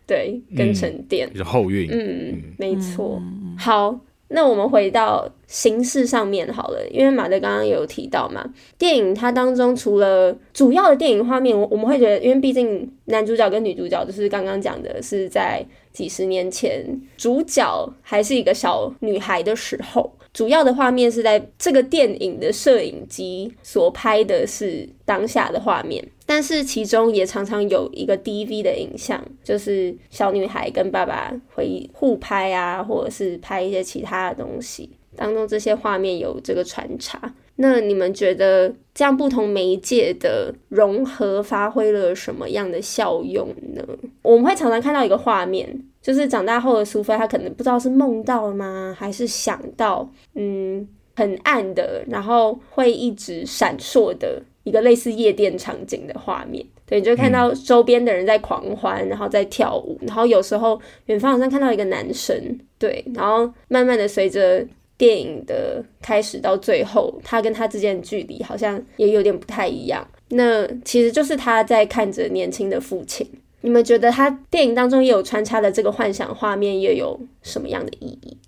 [0.08, 1.88] 对，跟沉淀，就是后韵。
[1.92, 3.22] 嗯，没错。
[3.58, 8.42] 好，那我们回到形式上面好了，因为马德刚刚也有提到嘛，
[8.78, 16.84] 电影它当中除了主要的电影画面，我我们会觉得，因为毕竟男主角跟女主角就是刚刚讲的是在几十年前，
[17.16, 20.10] 主角还是一个小女孩的时候。
[20.34, 37.18] 主要的画面是在这个电影的摄影机所拍的是当下的画面，但是其中也常常有一个 DV 的影像，就是小女孩跟爸爸会互拍啊，或者是拍一些其他的东西，当中这些画面有这个穿插。
[37.56, 43.82] 那你们觉得这样不同媒介的融合发挥了什么样的效用呢？
[44.20, 45.82] 我们会常常看到一个画面。
[46.00, 56.64] 就是长大后的苏菲，她可能不知道是梦到吗，还是想到，嗯，很暗的，然后会一直闪烁的一个类似夜店场景的画面。
[56.86, 70.06] 对，你就看到周边的人在狂欢，然后在跳舞，然后有时候远方好像看到一个男生，对，然后慢慢的随着电影的开始到最后，他跟他之间的距离好像也有点不太一样。
[70.28, 73.26] 那其实就是他在看着年轻的父亲。
[73.60, 78.38] 你们觉得他电影当中也有穿插的这个幻想画面，又有什么样的意义？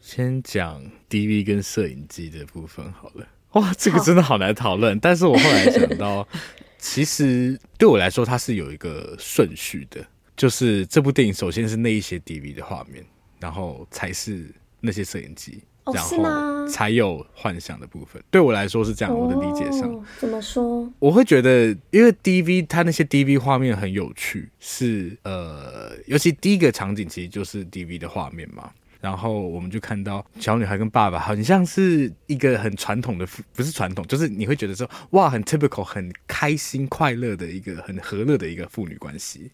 [0.00, 3.26] 先讲 DV 跟摄影机的部分好了。
[3.52, 4.98] 哇，这个真的好难讨论。
[5.00, 6.26] 但是我后来想到，
[6.78, 10.04] 其实对我来说，它是有一个顺序的，
[10.36, 13.04] 就是这部电影首先是那一些 DV 的画面，
[13.38, 14.46] 然后才是
[14.80, 15.62] 那些摄影机。
[15.92, 19.12] 然后才有幻想的部分，对我来说是这样。
[19.12, 20.88] 我的理解上，哦，怎么说？
[21.00, 28.70] 我会觉得，因为 DV 它那些 DV 画面很有趣，是呃，尤其第一个场景其实就是 DV 的画面嘛。
[29.00, 39.50] 然后我们就看到小女孩跟爸爸很像是一个很传统的，不是传统，就是你会觉得说哇，很 typical，很开心快乐的一个很和乐的一个父女关系。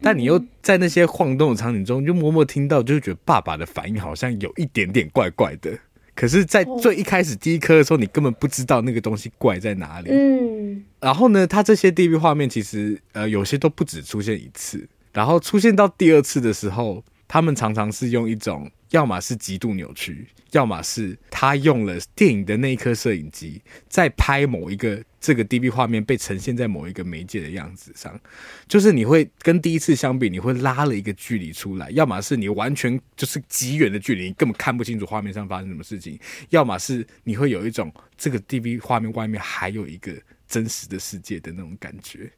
[0.00, 5.78] 但你又在那些晃动的场景中，就默默听到，就是觉得爸爸的反应好像有一点点怪怪的。
[6.14, 10.08] 可是，在最一开始第一颗的时候，你根本不知道那个东西怪在哪里。
[10.10, 10.82] 嗯。
[11.00, 18.70] 然后呢，他这些 DV 画面其实呃有些都不止出现一次，然后出现到第二次的时候，他们常常是用一种。
[18.90, 28.18] 要么是极度扭曲，要么是他用了电影的那一颗摄影机，在拍某一个这个 DV 画面被呈现在某一个媒介的样子上，
[28.68, 36.16] 就是你会跟第一次相比，你会拉了一个距离出来；要么是你完全就是极远的距离，你根本看不清楚画面上发生什么事情；
[36.50, 40.12] 要么是你会有一种这个 DV 画面外面还有一个。
[40.48, 42.30] 真实的世界的那种感觉，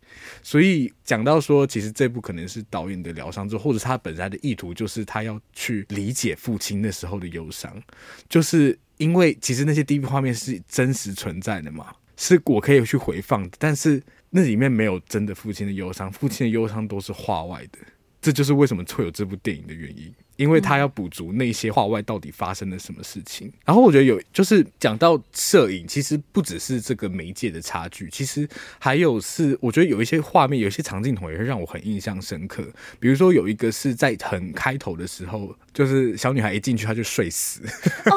[0.42, 7.80] 所以讲到说，其实这部可能是导演的疗伤作，或者他本来的意图就是他要去理解父亲那时候的忧伤，
[8.28, 17.78] 就是因为其实那些 DV 画面是真实存在的嘛，是我可以去回放的，但是那里面没有真的父亲的忧伤，父亲的忧伤都是画外的，
[18.22, 20.12] 这就是为什么会有这部电影的原因。
[20.38, 28.48] 因为他要补足那些画外到底发生了什么事情，然后我觉得有就是讲到摄影，其实不只是这个媒介的差距，其实
[28.78, 32.64] 还有是我觉得有一些画面，有一些长镜头也会让我很印象深刻。
[33.00, 37.60] 比如说有一个是在很开头的时候，就是小女孩一进去她就睡死。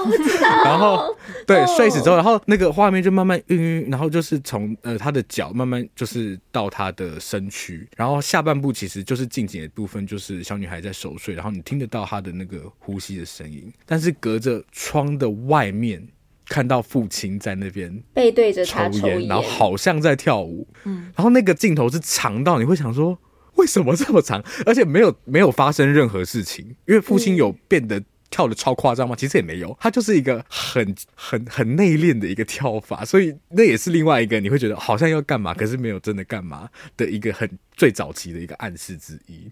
[0.64, 12.11] 然后对，哦，睡死之后，然后那个画面就慢慢晕晕，然后就是从呃她的脚慢慢就是到她的身躯，然后下半部其实就是近景的部分，就是小女孩在熟睡，然后你听得到。
[12.12, 16.06] 他的那个呼吸的声音，但是隔着窗的外面
[16.46, 20.68] 看到父亲在那边背对着他抽烟，然后好像在跳舞。
[20.84, 23.18] 嗯，然后那个镜头是长到你会想说，
[23.56, 24.44] 为什么这么长？
[24.66, 29.16] 而且没有没有发生任何事情，因为父亲有变得跳的超夸张吗？
[29.16, 39.50] 其实也没有，他就是一个很很很内敛的一个跳法，所以那也是另外一个你会觉得好像要干嘛，可是没有真的干嘛的一个很最早期的一个暗示之一。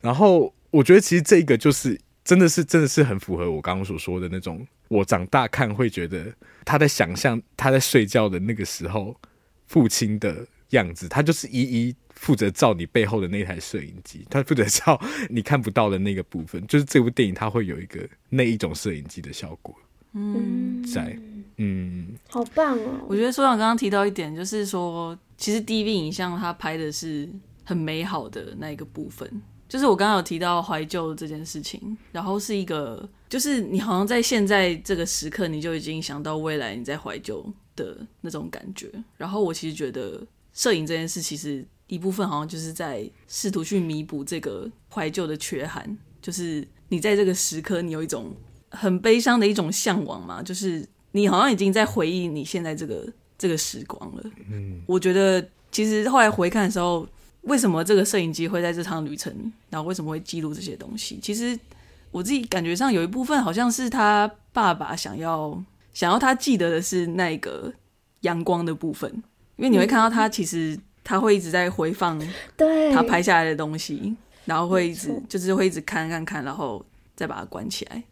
[0.00, 0.54] 然后。
[0.72, 9.14] 我觉得其实这个就是真的是真的是很符合我刚刚所说的那种，我长大看会觉得他在想象他在睡觉的那个时候
[9.66, 19.74] 父亲的样子，他就是一一负责照你背后的那台摄影机，他负责照你看不到的那个部分，就是这部电影它会有一个那一种摄影机的效果，
[20.14, 21.18] 嗯，在
[21.58, 23.04] 嗯，好棒哦！
[23.08, 27.28] 我觉得所长刚刚提到一点，就是说其实 DV 影像它拍的是
[27.64, 29.30] 很美好的那一个部分。
[29.72, 37.42] 就是我刚刚有提到怀旧这件事情，然后是一个，就是你好像在现在这个时刻，你就已经想到未来你在怀旧
[37.74, 38.92] 的那种感觉。
[39.16, 48.36] 然后我其实觉得摄影这件事，其实一部分好像就是在试图去弥补这个怀旧的缺憾，就是你在这个时刻，你有一种
[48.72, 54.22] 很悲伤的一种向往嘛，就是你好像已经在回忆你现在这个这个时光了。
[54.50, 57.08] 嗯，我觉得其实后来回看的时候。
[57.42, 59.52] 为什么这个摄影机会在这趟旅程？
[59.70, 61.18] 然后为什么会记录这些东西？
[61.22, 61.58] 其实
[62.10, 65.62] 我自己感觉上有一部分好像是他爸爸想要
[65.92, 67.72] 想要他记得的是那个
[68.20, 69.10] 阳光的部分，
[69.56, 72.20] 因为你会看到他其实他会一直在回放
[72.56, 76.84] 对他拍下来的东西，然后会一直就是会一直看看看，然后
[77.16, 78.02] 再把它关起来。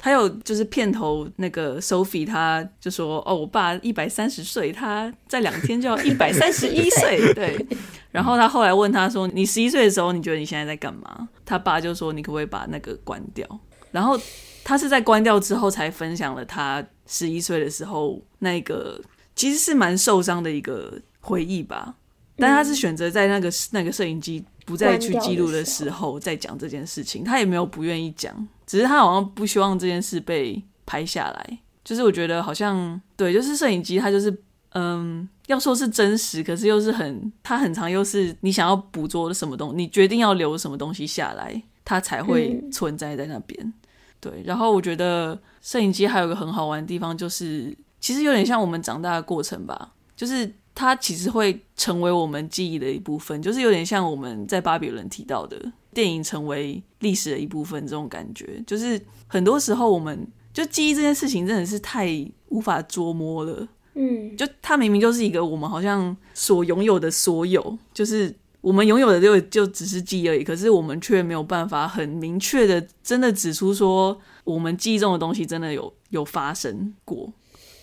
[0.00, 7.66] 还有就是片头那个 Sophie，他就说：“哦，我爸一百三十岁，他在两天就要 一百三十一岁。”对。
[8.10, 13.46] 然后他后来问他说：“你十一岁的时候，你觉得你现在在干嘛？”他爸就说：“你可不可以把那个关掉？”
[13.90, 14.18] 然后
[14.62, 19.00] 他是在关掉之后才分享了他十一岁的时候那个
[19.34, 21.94] 其实是蛮受伤的一个回忆吧。
[22.36, 28.46] 但他是选择在那个那个摄影机不再去记录的时候再讲这件事情，他也没有不愿意讲。
[28.68, 34.42] 只是他好像不希望这件事被拍下来，就是我觉得好像对，就是摄影机它就是
[34.74, 43.58] 嗯，要说是真实，可是又是很，它很长又是你想要捕捉的什么东西，你决定要留什么东西下来，它才会存在在那边。
[43.64, 43.72] 嗯、
[44.20, 55.56] 对，然后我觉得摄影机还有一个很好玩的地方，就是其实有点像我们长大的过程吧，就是它其实会成为我们记忆的一部分，就是有点像我们在巴比伦提到的。
[55.98, 62.08] 电影成为历史的一部分，这种感觉就是很多时候，我们就记忆这件事情真的是太
[62.50, 63.66] 无法捉摸了。
[63.94, 70.44] 嗯，就它明明就是一个我们好像所拥有的所有，就是我们拥有的就就只是记忆而已。
[70.44, 77.32] 可是我们却没有办法很明确的真的指出说，我们记忆中的东西真的有有发生过。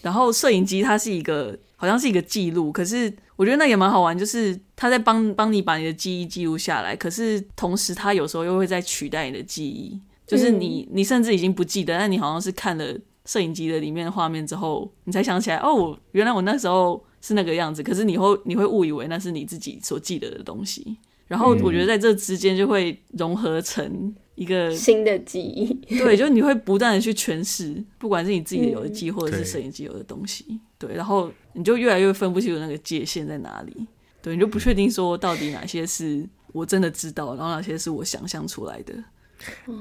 [0.01, 3.13] 然后摄影机它是一个好像是一个记录，可是。
[3.37, 20.95] 我觉得那也蛮好玩，就是他在帮帮你把你的记忆记录下来，可是同时他有时候又会在取代你的记忆，就是你你甚至已经不记得，但你好像是看了摄影机的里面的画面之后，你才想起来，哦，原来我那时候是那个样子，可是你会你会误以为那是你自己所记得的东西，
[21.27, 24.15] 然后我觉得在这之间就会融合成。
[24.35, 33.87] 一个新的记忆， 对，就是你会不断的去诠释，不管是你自己的有的记忆，或者是摄影机有的东西，嗯、对，然后你就越来越分不清楚那个界限在哪里，
[34.21, 38.93] 对，你就不确定说到底哪些是我真的知道，然后哪些是我想象出来的。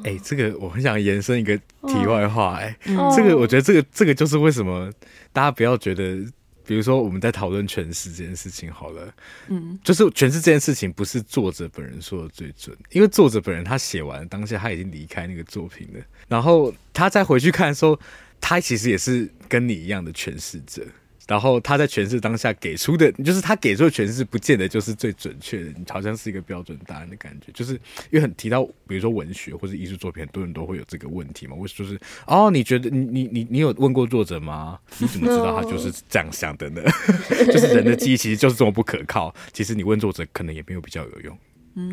[0.05, 4.91] 哎、欸，这个我很想延伸一个题外话、欸，哎、哦，这个我觉得这个这个就是为什么
[5.33, 6.25] 大家不要觉得。
[6.67, 9.15] 比如说，我们在讨论诠释这件事情好了，
[9.49, 17.99] 嗯，就是诠释这件事情不是作者本人说的最准，因为作者本人他写完当下他已经离开那个作品了，然后他再回去看的时候，
[18.41, 20.83] 他其实也是跟你一样的诠释者。
[21.27, 25.73] 然后他在诠释当下给出的，就是他给出的诠释，不见得就是最准确的。
[25.89, 27.73] 好像是一个标准答案的感觉，就是
[28.11, 31.57] 因为很提到，比如说文学或者艺术作品，很多人都会有这个问题嘛。
[31.57, 34.79] 我就是哦，你觉得你你你你有问过作者吗？
[34.99, 36.83] 你怎么知道他就是这样想的呢？
[37.51, 39.35] 就是人的记忆其实就是这么不可靠。
[39.53, 41.39] 其实你问作者，可能也没有比较有用。
[41.77, 41.91] 嗯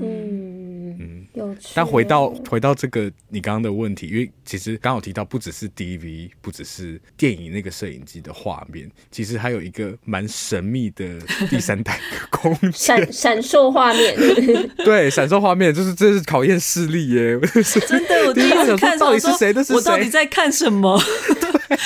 [1.01, 1.69] 嗯，有趣。
[1.73, 14.15] 但回到回到这个你刚刚的问题，因为其实刚好提到，不只是 DV，不只是电影那个摄影机的画面，其实还有一个蛮神秘的第三代的空间，闪闪烁画面。
[14.85, 17.39] 对，闪烁画面就是这是考验视力耶！
[17.87, 19.65] 真的，我第一次看到底是谁的？
[19.73, 21.01] 我到底在看什么？
[21.51, 21.77] 对。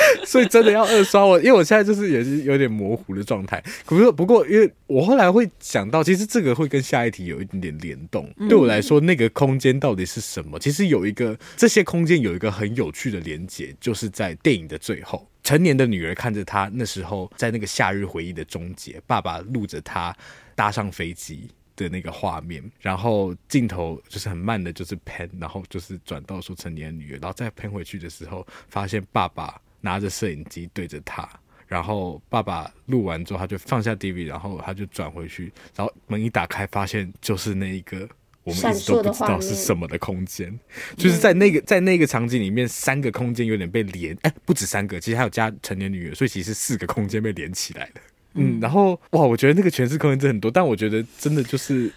[0.24, 3.62] 所以真的要二刷我，因为我现在就是也是有点模糊的状态。
[3.84, 8.32] 可是不过，因为我后来会想到，其实这个会跟下一题有一点点联动。
[8.48, 10.58] 对我来说，那个空间到底是什么？
[10.58, 20.16] 其实有一个这些空间有一个很有趣的连接，就是在电影的最后，成年的女儿看着她那时候在那个夏日回忆的终结，爸爸录着她
[20.54, 21.48] 搭上飞机
[21.88, 29.60] 的那个画面，然后镜头就是很慢的，就是 pan，然后就是转到说成年的女儿，然后再 pan 回去的时候，发现爸爸。
[29.82, 31.26] 拿着摄影机对着他，
[31.66, 38.06] 然后爸爸录完之后，他就放下 DV，然后他就转回去，然后门一打开，发现就是那一个
[38.44, 40.60] 我们一直都不知道是什么的空间，
[40.98, 48.02] 就是在那个在那个场景里面，三个空间有点被连，哎，不止三个，其实还有加成年女儿，所以其实四个空间被连起来的。
[48.34, 51.92] 嗯，然后哇，我觉得那个诠释空间真的很多，但我觉得真的就是，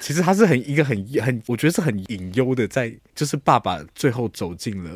[0.00, 4.90] 其实他是很一个很很，我觉得是很隐忧的，在就是爸爸最后走进了。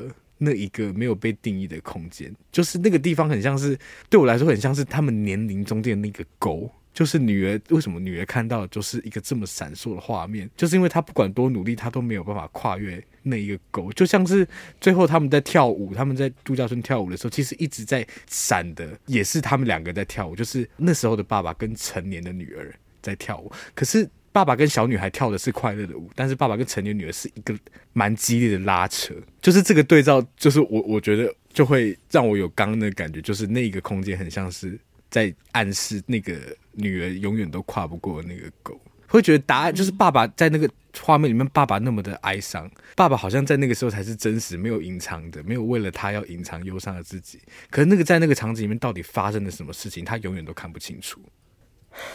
[0.44, 3.78] 那一个没有被定义的空间，就是那个地方，很像是
[4.10, 6.68] 对我来说，很像是他们年龄中间的那个沟。
[6.92, 13.92] 就是女儿为什么女儿看到就是一个这么闪烁的画面，就是因为她不管多努力，她都没有办法跨越那一个沟。
[13.92, 14.46] 就像是
[14.80, 24.08] 最后他们在跳舞，他们在度假村跳舞的时候，其实一直在闪的也是他们两个在跳舞，就是那时候的爸爸跟成年的女儿在跳舞，可是。
[24.34, 27.54] 爸爸跟小女孩跳的是快乐的舞，但是爸爸跟成年女儿是一个
[27.92, 29.12] 蛮激烈的拉扯，
[29.42, 34.80] 就是这个对照，就是我我觉得就会让我有刚刚的感觉，就是那个空间很像是
[35.12, 36.34] 在暗示那个
[36.72, 40.68] 女儿永远都跨不过那个狗，会觉得答案就是爸爸在那个
[41.00, 47.38] 画面里面，爸爸那么的哀伤，爸爸好像在那个时候才是真实，没有隐藏的，没有为了他要隐藏忧伤的自己。
[47.70, 51.20] 可是那个在那个场景里面到底发生了什么事情，他永远都看不清楚。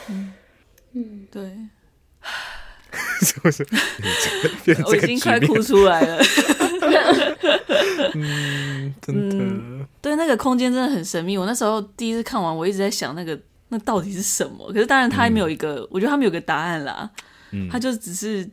[0.10, 0.34] 嗯，
[0.94, 1.52] 嗯对。
[3.22, 3.68] 是不是？
[4.86, 6.24] 我已经快哭出来了。
[8.16, 9.88] 嗯，真的、嗯。
[10.02, 11.38] 对，那个空间真的很神秘。
[11.38, 13.40] 我那时候第一次看完，我一直在想，那个
[13.70, 14.72] 那到底是什么？
[14.72, 17.10] 可是当然，他还没有一个，嗯、我觉得他没有个答案啦。
[17.52, 18.50] 嗯，他就只是，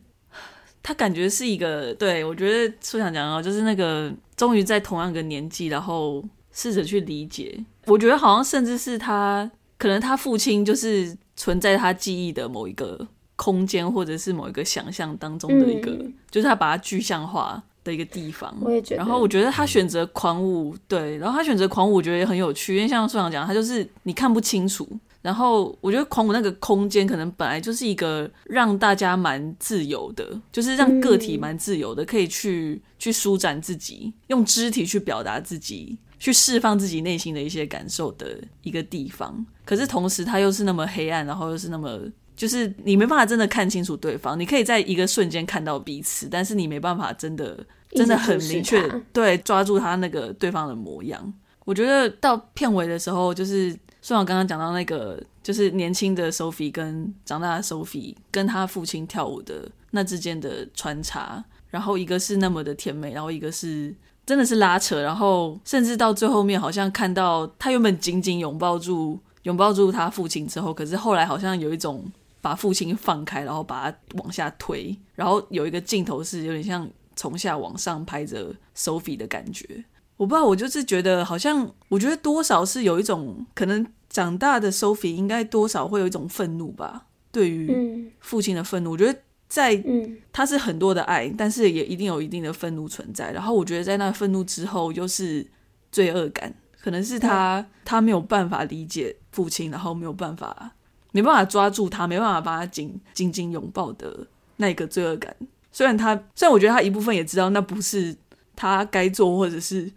[0.83, 1.93] 他感觉是一个。
[1.95, 7.59] 对，我觉得说想讲哦，就是那个终于在同样一个年纪，然后试着去理解。
[7.87, 13.09] 我觉得好像甚至是他，可能他父亲就是存在他记忆的某一个。
[13.37, 18.53] 空间或者是某一个想象当中的一个，嗯、就是他把它具象化的一个地方。
[18.61, 18.97] 我也觉得。
[18.97, 24.89] 然后我觉得他选择狂舞，对，然后他选择狂舞，我觉得也很有趣，因为像素阳讲，他就是你看不清楚。
[25.23, 39.47] 然后我觉得狂舞那个空间可能本来就是一个让大家蛮自由的，就是让个体蛮自由的，可以去去舒展自己，用肢体去表达自己，去释放自己内心的一些感受的一个地方。
[39.65, 42.01] 可是同时，它又是那么黑暗，然后又是那么。
[42.37, 47.57] 就是你没办法真的看清楚对方，你可以在一个瞬间看到彼此，但是你没办法真的
[47.91, 51.33] 真的很明确对抓住他那个对方的模样。
[51.65, 53.71] 我觉得到片尾的时候，就是
[54.03, 63.95] 虽然我刚刚讲到那个，就是年轻的 Sophie 跟长大的 Sophie 跟他父亲跳舞的那之间的穿插，然后一个是那么的甜美，然后一个是
[64.27, 72.05] 真的是拉扯，然后甚至到最后面好像看到他原本紧紧拥抱住拥抱住他父亲之后，可是后来好像有一种。
[72.45, 76.87] 把父亲放开，然后把他往下推，然后有一个镜头是有点像
[77.17, 79.83] 从下往上拍着 Sophie 的感觉。
[80.19, 88.91] 我不知道，我就是觉得好像，我觉得多少是有一种可能，长大的 Sophie 应该多少会有一种愤怒吧，对于父亲的愤怒。
[88.91, 89.19] 我觉得
[89.49, 89.83] 在
[90.31, 93.33] 他是很多的爱，但是也一定有一定的愤怒存在。
[93.33, 95.47] 然后我觉得在那愤怒之后，又是
[95.91, 100.74] 罪恶感，可能是他他没有办法理解父亲，然后没有办法。
[101.15, 105.35] 没办法抓住他，没办法把他紧紧紧拥抱的那个罪恶感。
[105.71, 108.13] 虽然他，虽然我觉得他一部分也知道那不是
[108.57, 109.89] 他该做或者是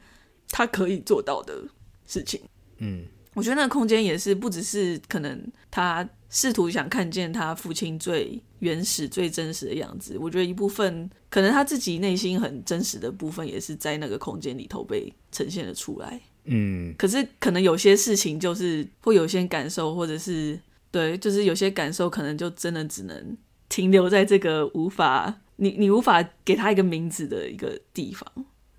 [0.51, 1.59] 他可以做到的
[2.05, 2.39] 事情。
[2.77, 3.03] 嗯，
[3.33, 10.19] 我觉得那个空间也是不只是可能他试图想看见他父亲最原始、最真实的样子。
[10.19, 16.21] 我觉得一部分可能他自己内心很真实的部分，也是在那个空间里头被呈现了出来。
[16.43, 20.59] 嗯，可是可能有些事情就是会有些感受，或者是。
[20.91, 23.37] 对，就是有些感受可能就真的只能
[23.69, 28.27] 停留在这个无法你你无法给他一个名字的一个地方，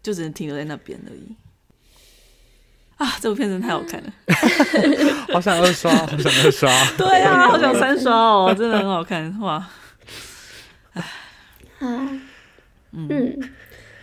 [0.03, 1.35] 就只能停留在那边而已。
[2.97, 4.13] 啊，这部片真的太好看了，
[5.33, 6.69] 好想二刷，好想二刷。
[6.97, 9.69] 对啊，好想三刷哦，真的很好看哇！
[10.95, 11.05] 唉，
[12.91, 13.09] 嗯。
[13.09, 13.51] 嗯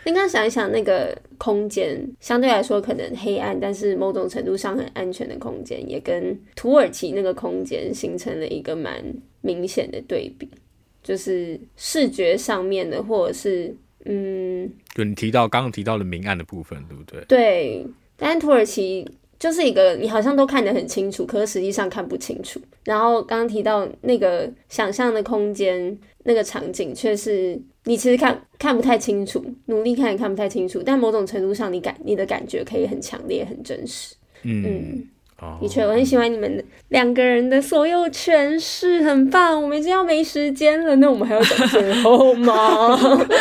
[0.06, 9.04] 应该想一想，那个空间相对来说可能黑暗，但是某种程度上很安全的空间，也跟土耳其那个空间形成了一个蛮
[9.42, 10.48] 明显的对比，
[11.04, 13.76] 就是视觉上面的，或者是
[14.06, 17.26] 嗯，就你提到刚刚提到的明暗的部分，对不对？
[17.28, 22.60] 对，但土耳其就是一个你好像都看得很清楚，可是实际上看不清楚。
[22.84, 27.60] 然后刚刚提到那个想象的空间，那个场景却是。
[27.86, 34.16] 你其实看看不太清楚，努力看也看不太清楚，但某种程度上，你感你的感觉可以很强烈、很真实。
[34.44, 35.08] 嗯，嗯
[35.62, 39.62] 的确，我很喜欢你们两个人的所有诠释，很棒。
[39.62, 42.98] 我们已经要没时间了，那我们还要讲最后吗？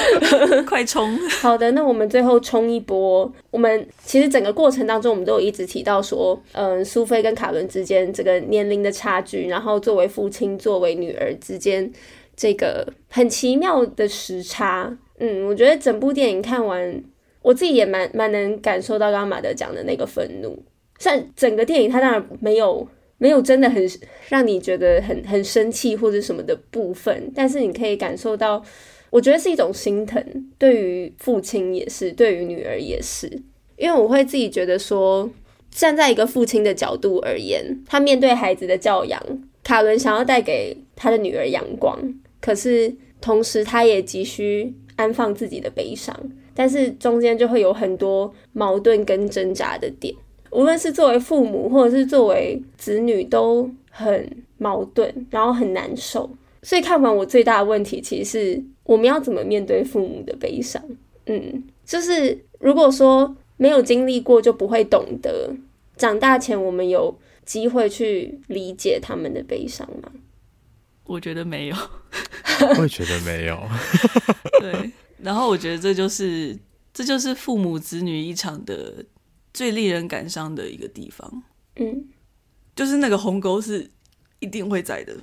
[0.66, 1.16] 快冲！
[1.40, 3.32] 好的，那我们最后冲一波。
[3.50, 11.90] 我们其实整个过程当中，我们都有一直提到说，嗯，苏菲跟卡伦之间这个年龄的差距，然后作为父亲、作为女儿之间。
[12.36, 17.02] 这个很奇妙的时差，嗯，我觉得整部电影看完，
[17.42, 20.62] 我自己也蛮蛮能感受到刚刚马德讲的那个愤怒。
[20.98, 22.86] 像整个电影，它当然没有
[23.18, 23.84] 没有真的很
[24.28, 28.64] 让你觉得很很生气或者什么的部分，但是你可以感受到，
[29.10, 30.24] 我觉得是一种心疼，
[30.58, 33.26] 对于父亲也是，对于女儿也是，
[33.76, 35.28] 因为我会自己觉得说，
[35.70, 39.20] 站在一个父亲的角度而言，他面对孩子的教养，
[39.62, 41.98] 卡伦想要带给他的女儿阳光。
[42.44, 46.14] 可是同时，他也急需安放自己的悲伤，
[46.54, 50.14] 但是中间就会有很多矛盾跟挣扎的点，
[50.50, 56.28] 无论是作为父母或者是作为子女，都很矛盾，然后很难受。
[56.62, 60.82] 所以看完我最大的问题，其实是我们要怎么面对父母的悲伤？
[61.24, 65.50] 嗯，就是如果说没有经历过，就不会懂得。
[65.96, 67.16] 长大前，我们有
[67.46, 70.12] 机会去理解他们的悲伤吗？
[71.04, 71.76] 我觉得没有，
[72.78, 73.68] 我也觉得没有。
[74.60, 76.58] 对，然后我觉得这就是
[76.92, 79.04] 这就是父母子女一场的
[79.52, 81.42] 最令人感伤的一个地方。
[81.76, 82.08] 嗯，
[82.74, 83.90] 就是那个鸿沟是
[84.38, 85.16] 一定会在的。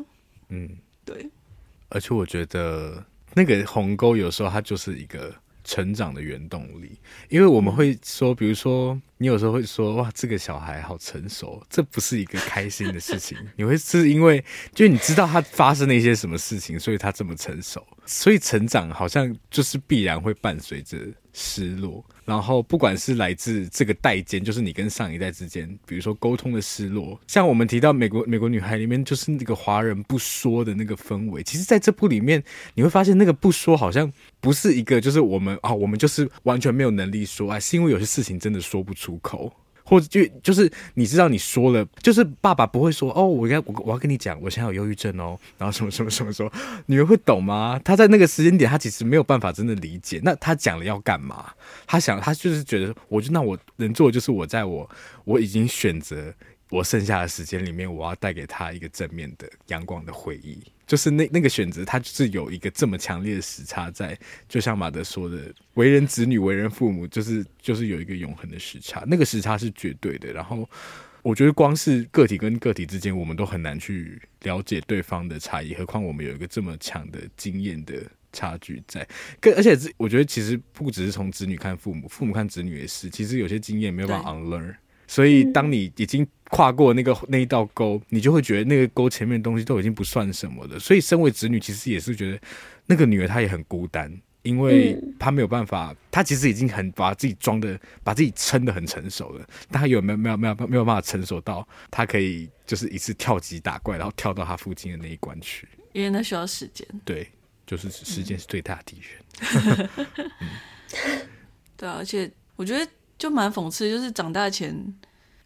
[0.49, 0.69] 嗯，
[1.05, 1.29] 对。
[1.89, 3.03] 而且我觉得
[3.33, 5.33] 那个鸿沟有时候它就是一个
[5.71, 6.99] 成长的原动力，
[7.29, 13.37] 因为我们会说，比如说你有时候会说，哇，这个小孩好成熟，这不是一个开心的事情。
[13.55, 14.43] 你会是因为
[14.75, 20.97] 就你知道他发生了一些什么事情，所以他这么成熟，所以成长好像就是必然会伴随着。
[21.33, 31.41] 失落，然后不管是来自这个代间，就是你跟上一代之间，比如说沟通的失落，像我们提到美国美国女孩里面，就是那个华人不说的那个氛围。
[31.43, 32.43] 其实，在这部里面，
[32.75, 39.51] 你会发现那个不说好像不是一个，就是我们啊，我们就是完全没有能力说，啊，是因为有些事情真的说不出口。
[39.83, 46.51] 或者就就是你知道你说了，就是爸爸不会说哦，我要我我要跟你讲，我现在有忧郁症哦，然后什么什么什么说，
[46.85, 47.79] 女儿会懂吗？
[47.83, 50.19] 他在那个时间点，他其实没有办法真的理解。
[50.23, 51.51] 那他讲了要干嘛？
[51.85, 54.89] 他想他就是觉得，我就那我能做的就是我在我
[55.25, 56.33] 我已经选择。
[56.71, 60.57] 我剩下的时间里面，我要带给他一个正面的、阳光的回忆。
[60.91, 64.17] 就是那那个选择，他就是有一个这么强烈的时差在。
[64.49, 69.01] 就像马德说的，为人子女、为人父母，就是就是有一个永恒的时差。
[69.07, 70.33] 那个时差是绝对的。
[70.33, 70.69] 然后，
[71.21, 77.95] 我觉得光是个体跟个体之间，我们都很难去了解对方的差异，何况我们有一个这么强的经验的
[78.33, 79.07] 差距在。
[79.39, 83.09] 更而且，我觉得其实不只是从子女看父母，父母看子女也是。
[83.09, 84.75] 其实有些经验没有办法 unlearn。
[85.07, 90.77] 所以，当你已经跨过那个那一道沟，你就会觉得那个沟前面的东西都已经不算什么了。
[90.77, 92.39] 所以，身为子女，其实也是觉得
[92.85, 105.67] 那个女儿她也很孤单，因为她没有办法，她其实已经很把自己装的，把自己撑的很成熟了，但她有没有没有没有没有办法成熟到她可以就是一次跳级打怪，然后跳到她附近的那一关去？
[105.93, 106.85] 因为那需要时间。
[107.05, 107.27] 对，
[107.65, 109.89] 就是时间是最大的 敌人。
[111.05, 111.21] 嗯、
[111.77, 112.85] 对啊，而且我觉得。
[113.21, 114.75] 就蛮讽刺，就是长大前，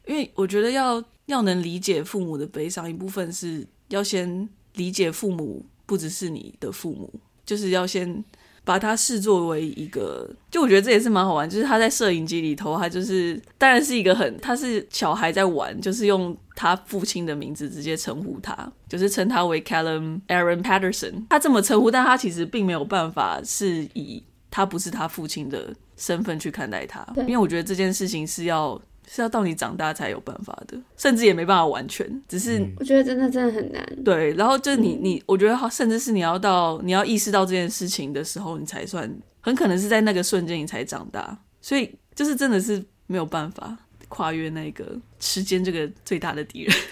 [0.07, 7.11] 因为我觉得要要能理解父母的悲伤，一部分是要先理解父母不只是你的父母，
[7.45, 8.23] 就是要先
[8.63, 25.75] 把他视作为一个，就我觉得这也是蛮好玩，就是他在摄影机里头，他就是当然是一个很，他是小孩在玩，就是用他父亲的名字直接称呼他，就是称他为 Callum Aaron Patterson，他这么称呼，但他其实并没有办法是以他不是他父亲的。
[25.97, 28.77] 身份去看待他，因为我觉得这件事情是要
[29.07, 33.85] 是要到你长大才有办法的，甚至也没办法完全，只是我觉得真的真的很难。
[34.03, 39.09] 对，然后就是你你，我觉得甚至是你要到你要意识到这件事情的时候，你才算
[39.41, 43.77] 很可能是在那个瞬间你才长大，所以就是真的是没有办法
[44.07, 44.85] 跨越那个
[45.19, 46.75] 时间这个最大的敌人。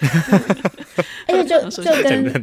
[1.26, 2.42] 而且就就跟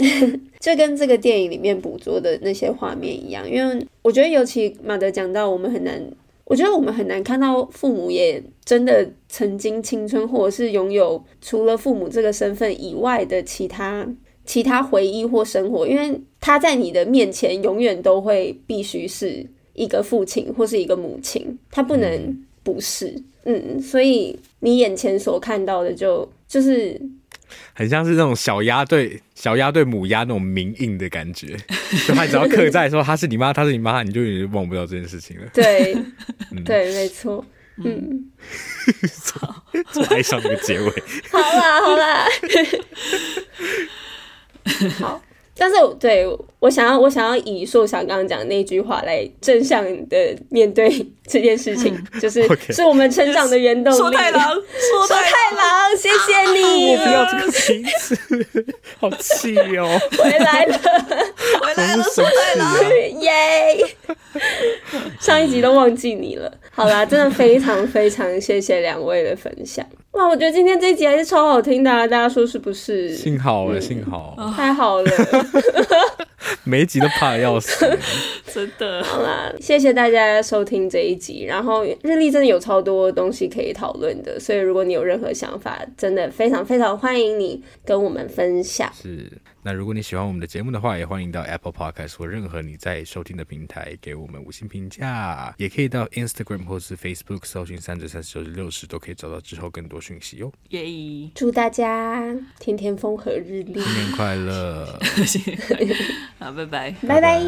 [0.60, 6.00] 就跟这个电影里面捕捉的那些画面一样，因为我觉得尤其马德讲到，我们很难，
[6.44, 14.06] 我觉得我们很难看到父母也真的曾经青春，或者是拥有除了父母这个身份以外的其他
[14.44, 23.14] 其他回忆或生活，因为他在你的面前永远都会必须是一个父亲或是一个母亲，他不能不是，
[23.44, 27.00] 嗯，所以你眼前所看到的就就是。
[27.74, 31.56] 很像是那种小鸭对小鸭对母鸭那种明印的感觉，
[32.06, 35.46] 就他只要刻在说他是你妈，他是你妈，你就已经忘不掉这件事情了。
[35.52, 35.94] 对，
[36.50, 37.44] 嗯、对，没错。
[37.82, 38.30] 嗯，
[39.94, 40.90] 我爱上那个结尾。
[41.30, 42.26] 好啦，好啦。
[45.00, 45.22] 好。
[45.54, 46.26] 但是，对
[46.60, 50.88] 我想要，我想要以硕想刚刚讲的那句话来正向的面对
[51.26, 52.74] 这件事情，嗯、就是、 okay.
[52.74, 53.96] 是我们成长的原动力。
[53.96, 56.92] 说太郎，说太郎，谢谢你。
[56.92, 57.44] 我不要这个
[57.74, 58.16] 名字，
[58.98, 59.98] 好气哦！
[60.18, 60.78] 回来了，
[61.60, 62.78] 回来了，说太郎，
[63.20, 63.96] 耶！
[65.20, 66.50] 上一集都忘记你了。
[66.70, 69.86] 好啦，真的非常非常谢谢两位的分享。
[70.12, 73.14] 哇，我觉得今天这一集还是超好听的，啊，大家说是不是？
[73.16, 75.10] 幸好了，嗯，幸好，太好了，
[76.64, 77.98] 每一集都怕的要死，
[78.52, 79.02] 真的。
[79.02, 88.92] 好啦，谢谢大家收听这一集，然后日历真的有超多东西可以讨论的，所以如果你有任何想法，真的非常非常欢迎你跟我们分享。
[88.92, 89.32] 是。
[89.64, 100.52] 那如果你喜欢我们的节目的话，也欢迎到 Apple Podcast 或任何你在收听的平台给我们五星评价，也可以到 Instagram 或是 Facebook 搜寻三十三十六十，都可以找到之后更多讯息哟。
[100.70, 102.20] 耶、祝大家
[102.58, 104.98] 天天风和日丽， 新年快乐！
[106.40, 107.46] 好，拜拜，拜拜。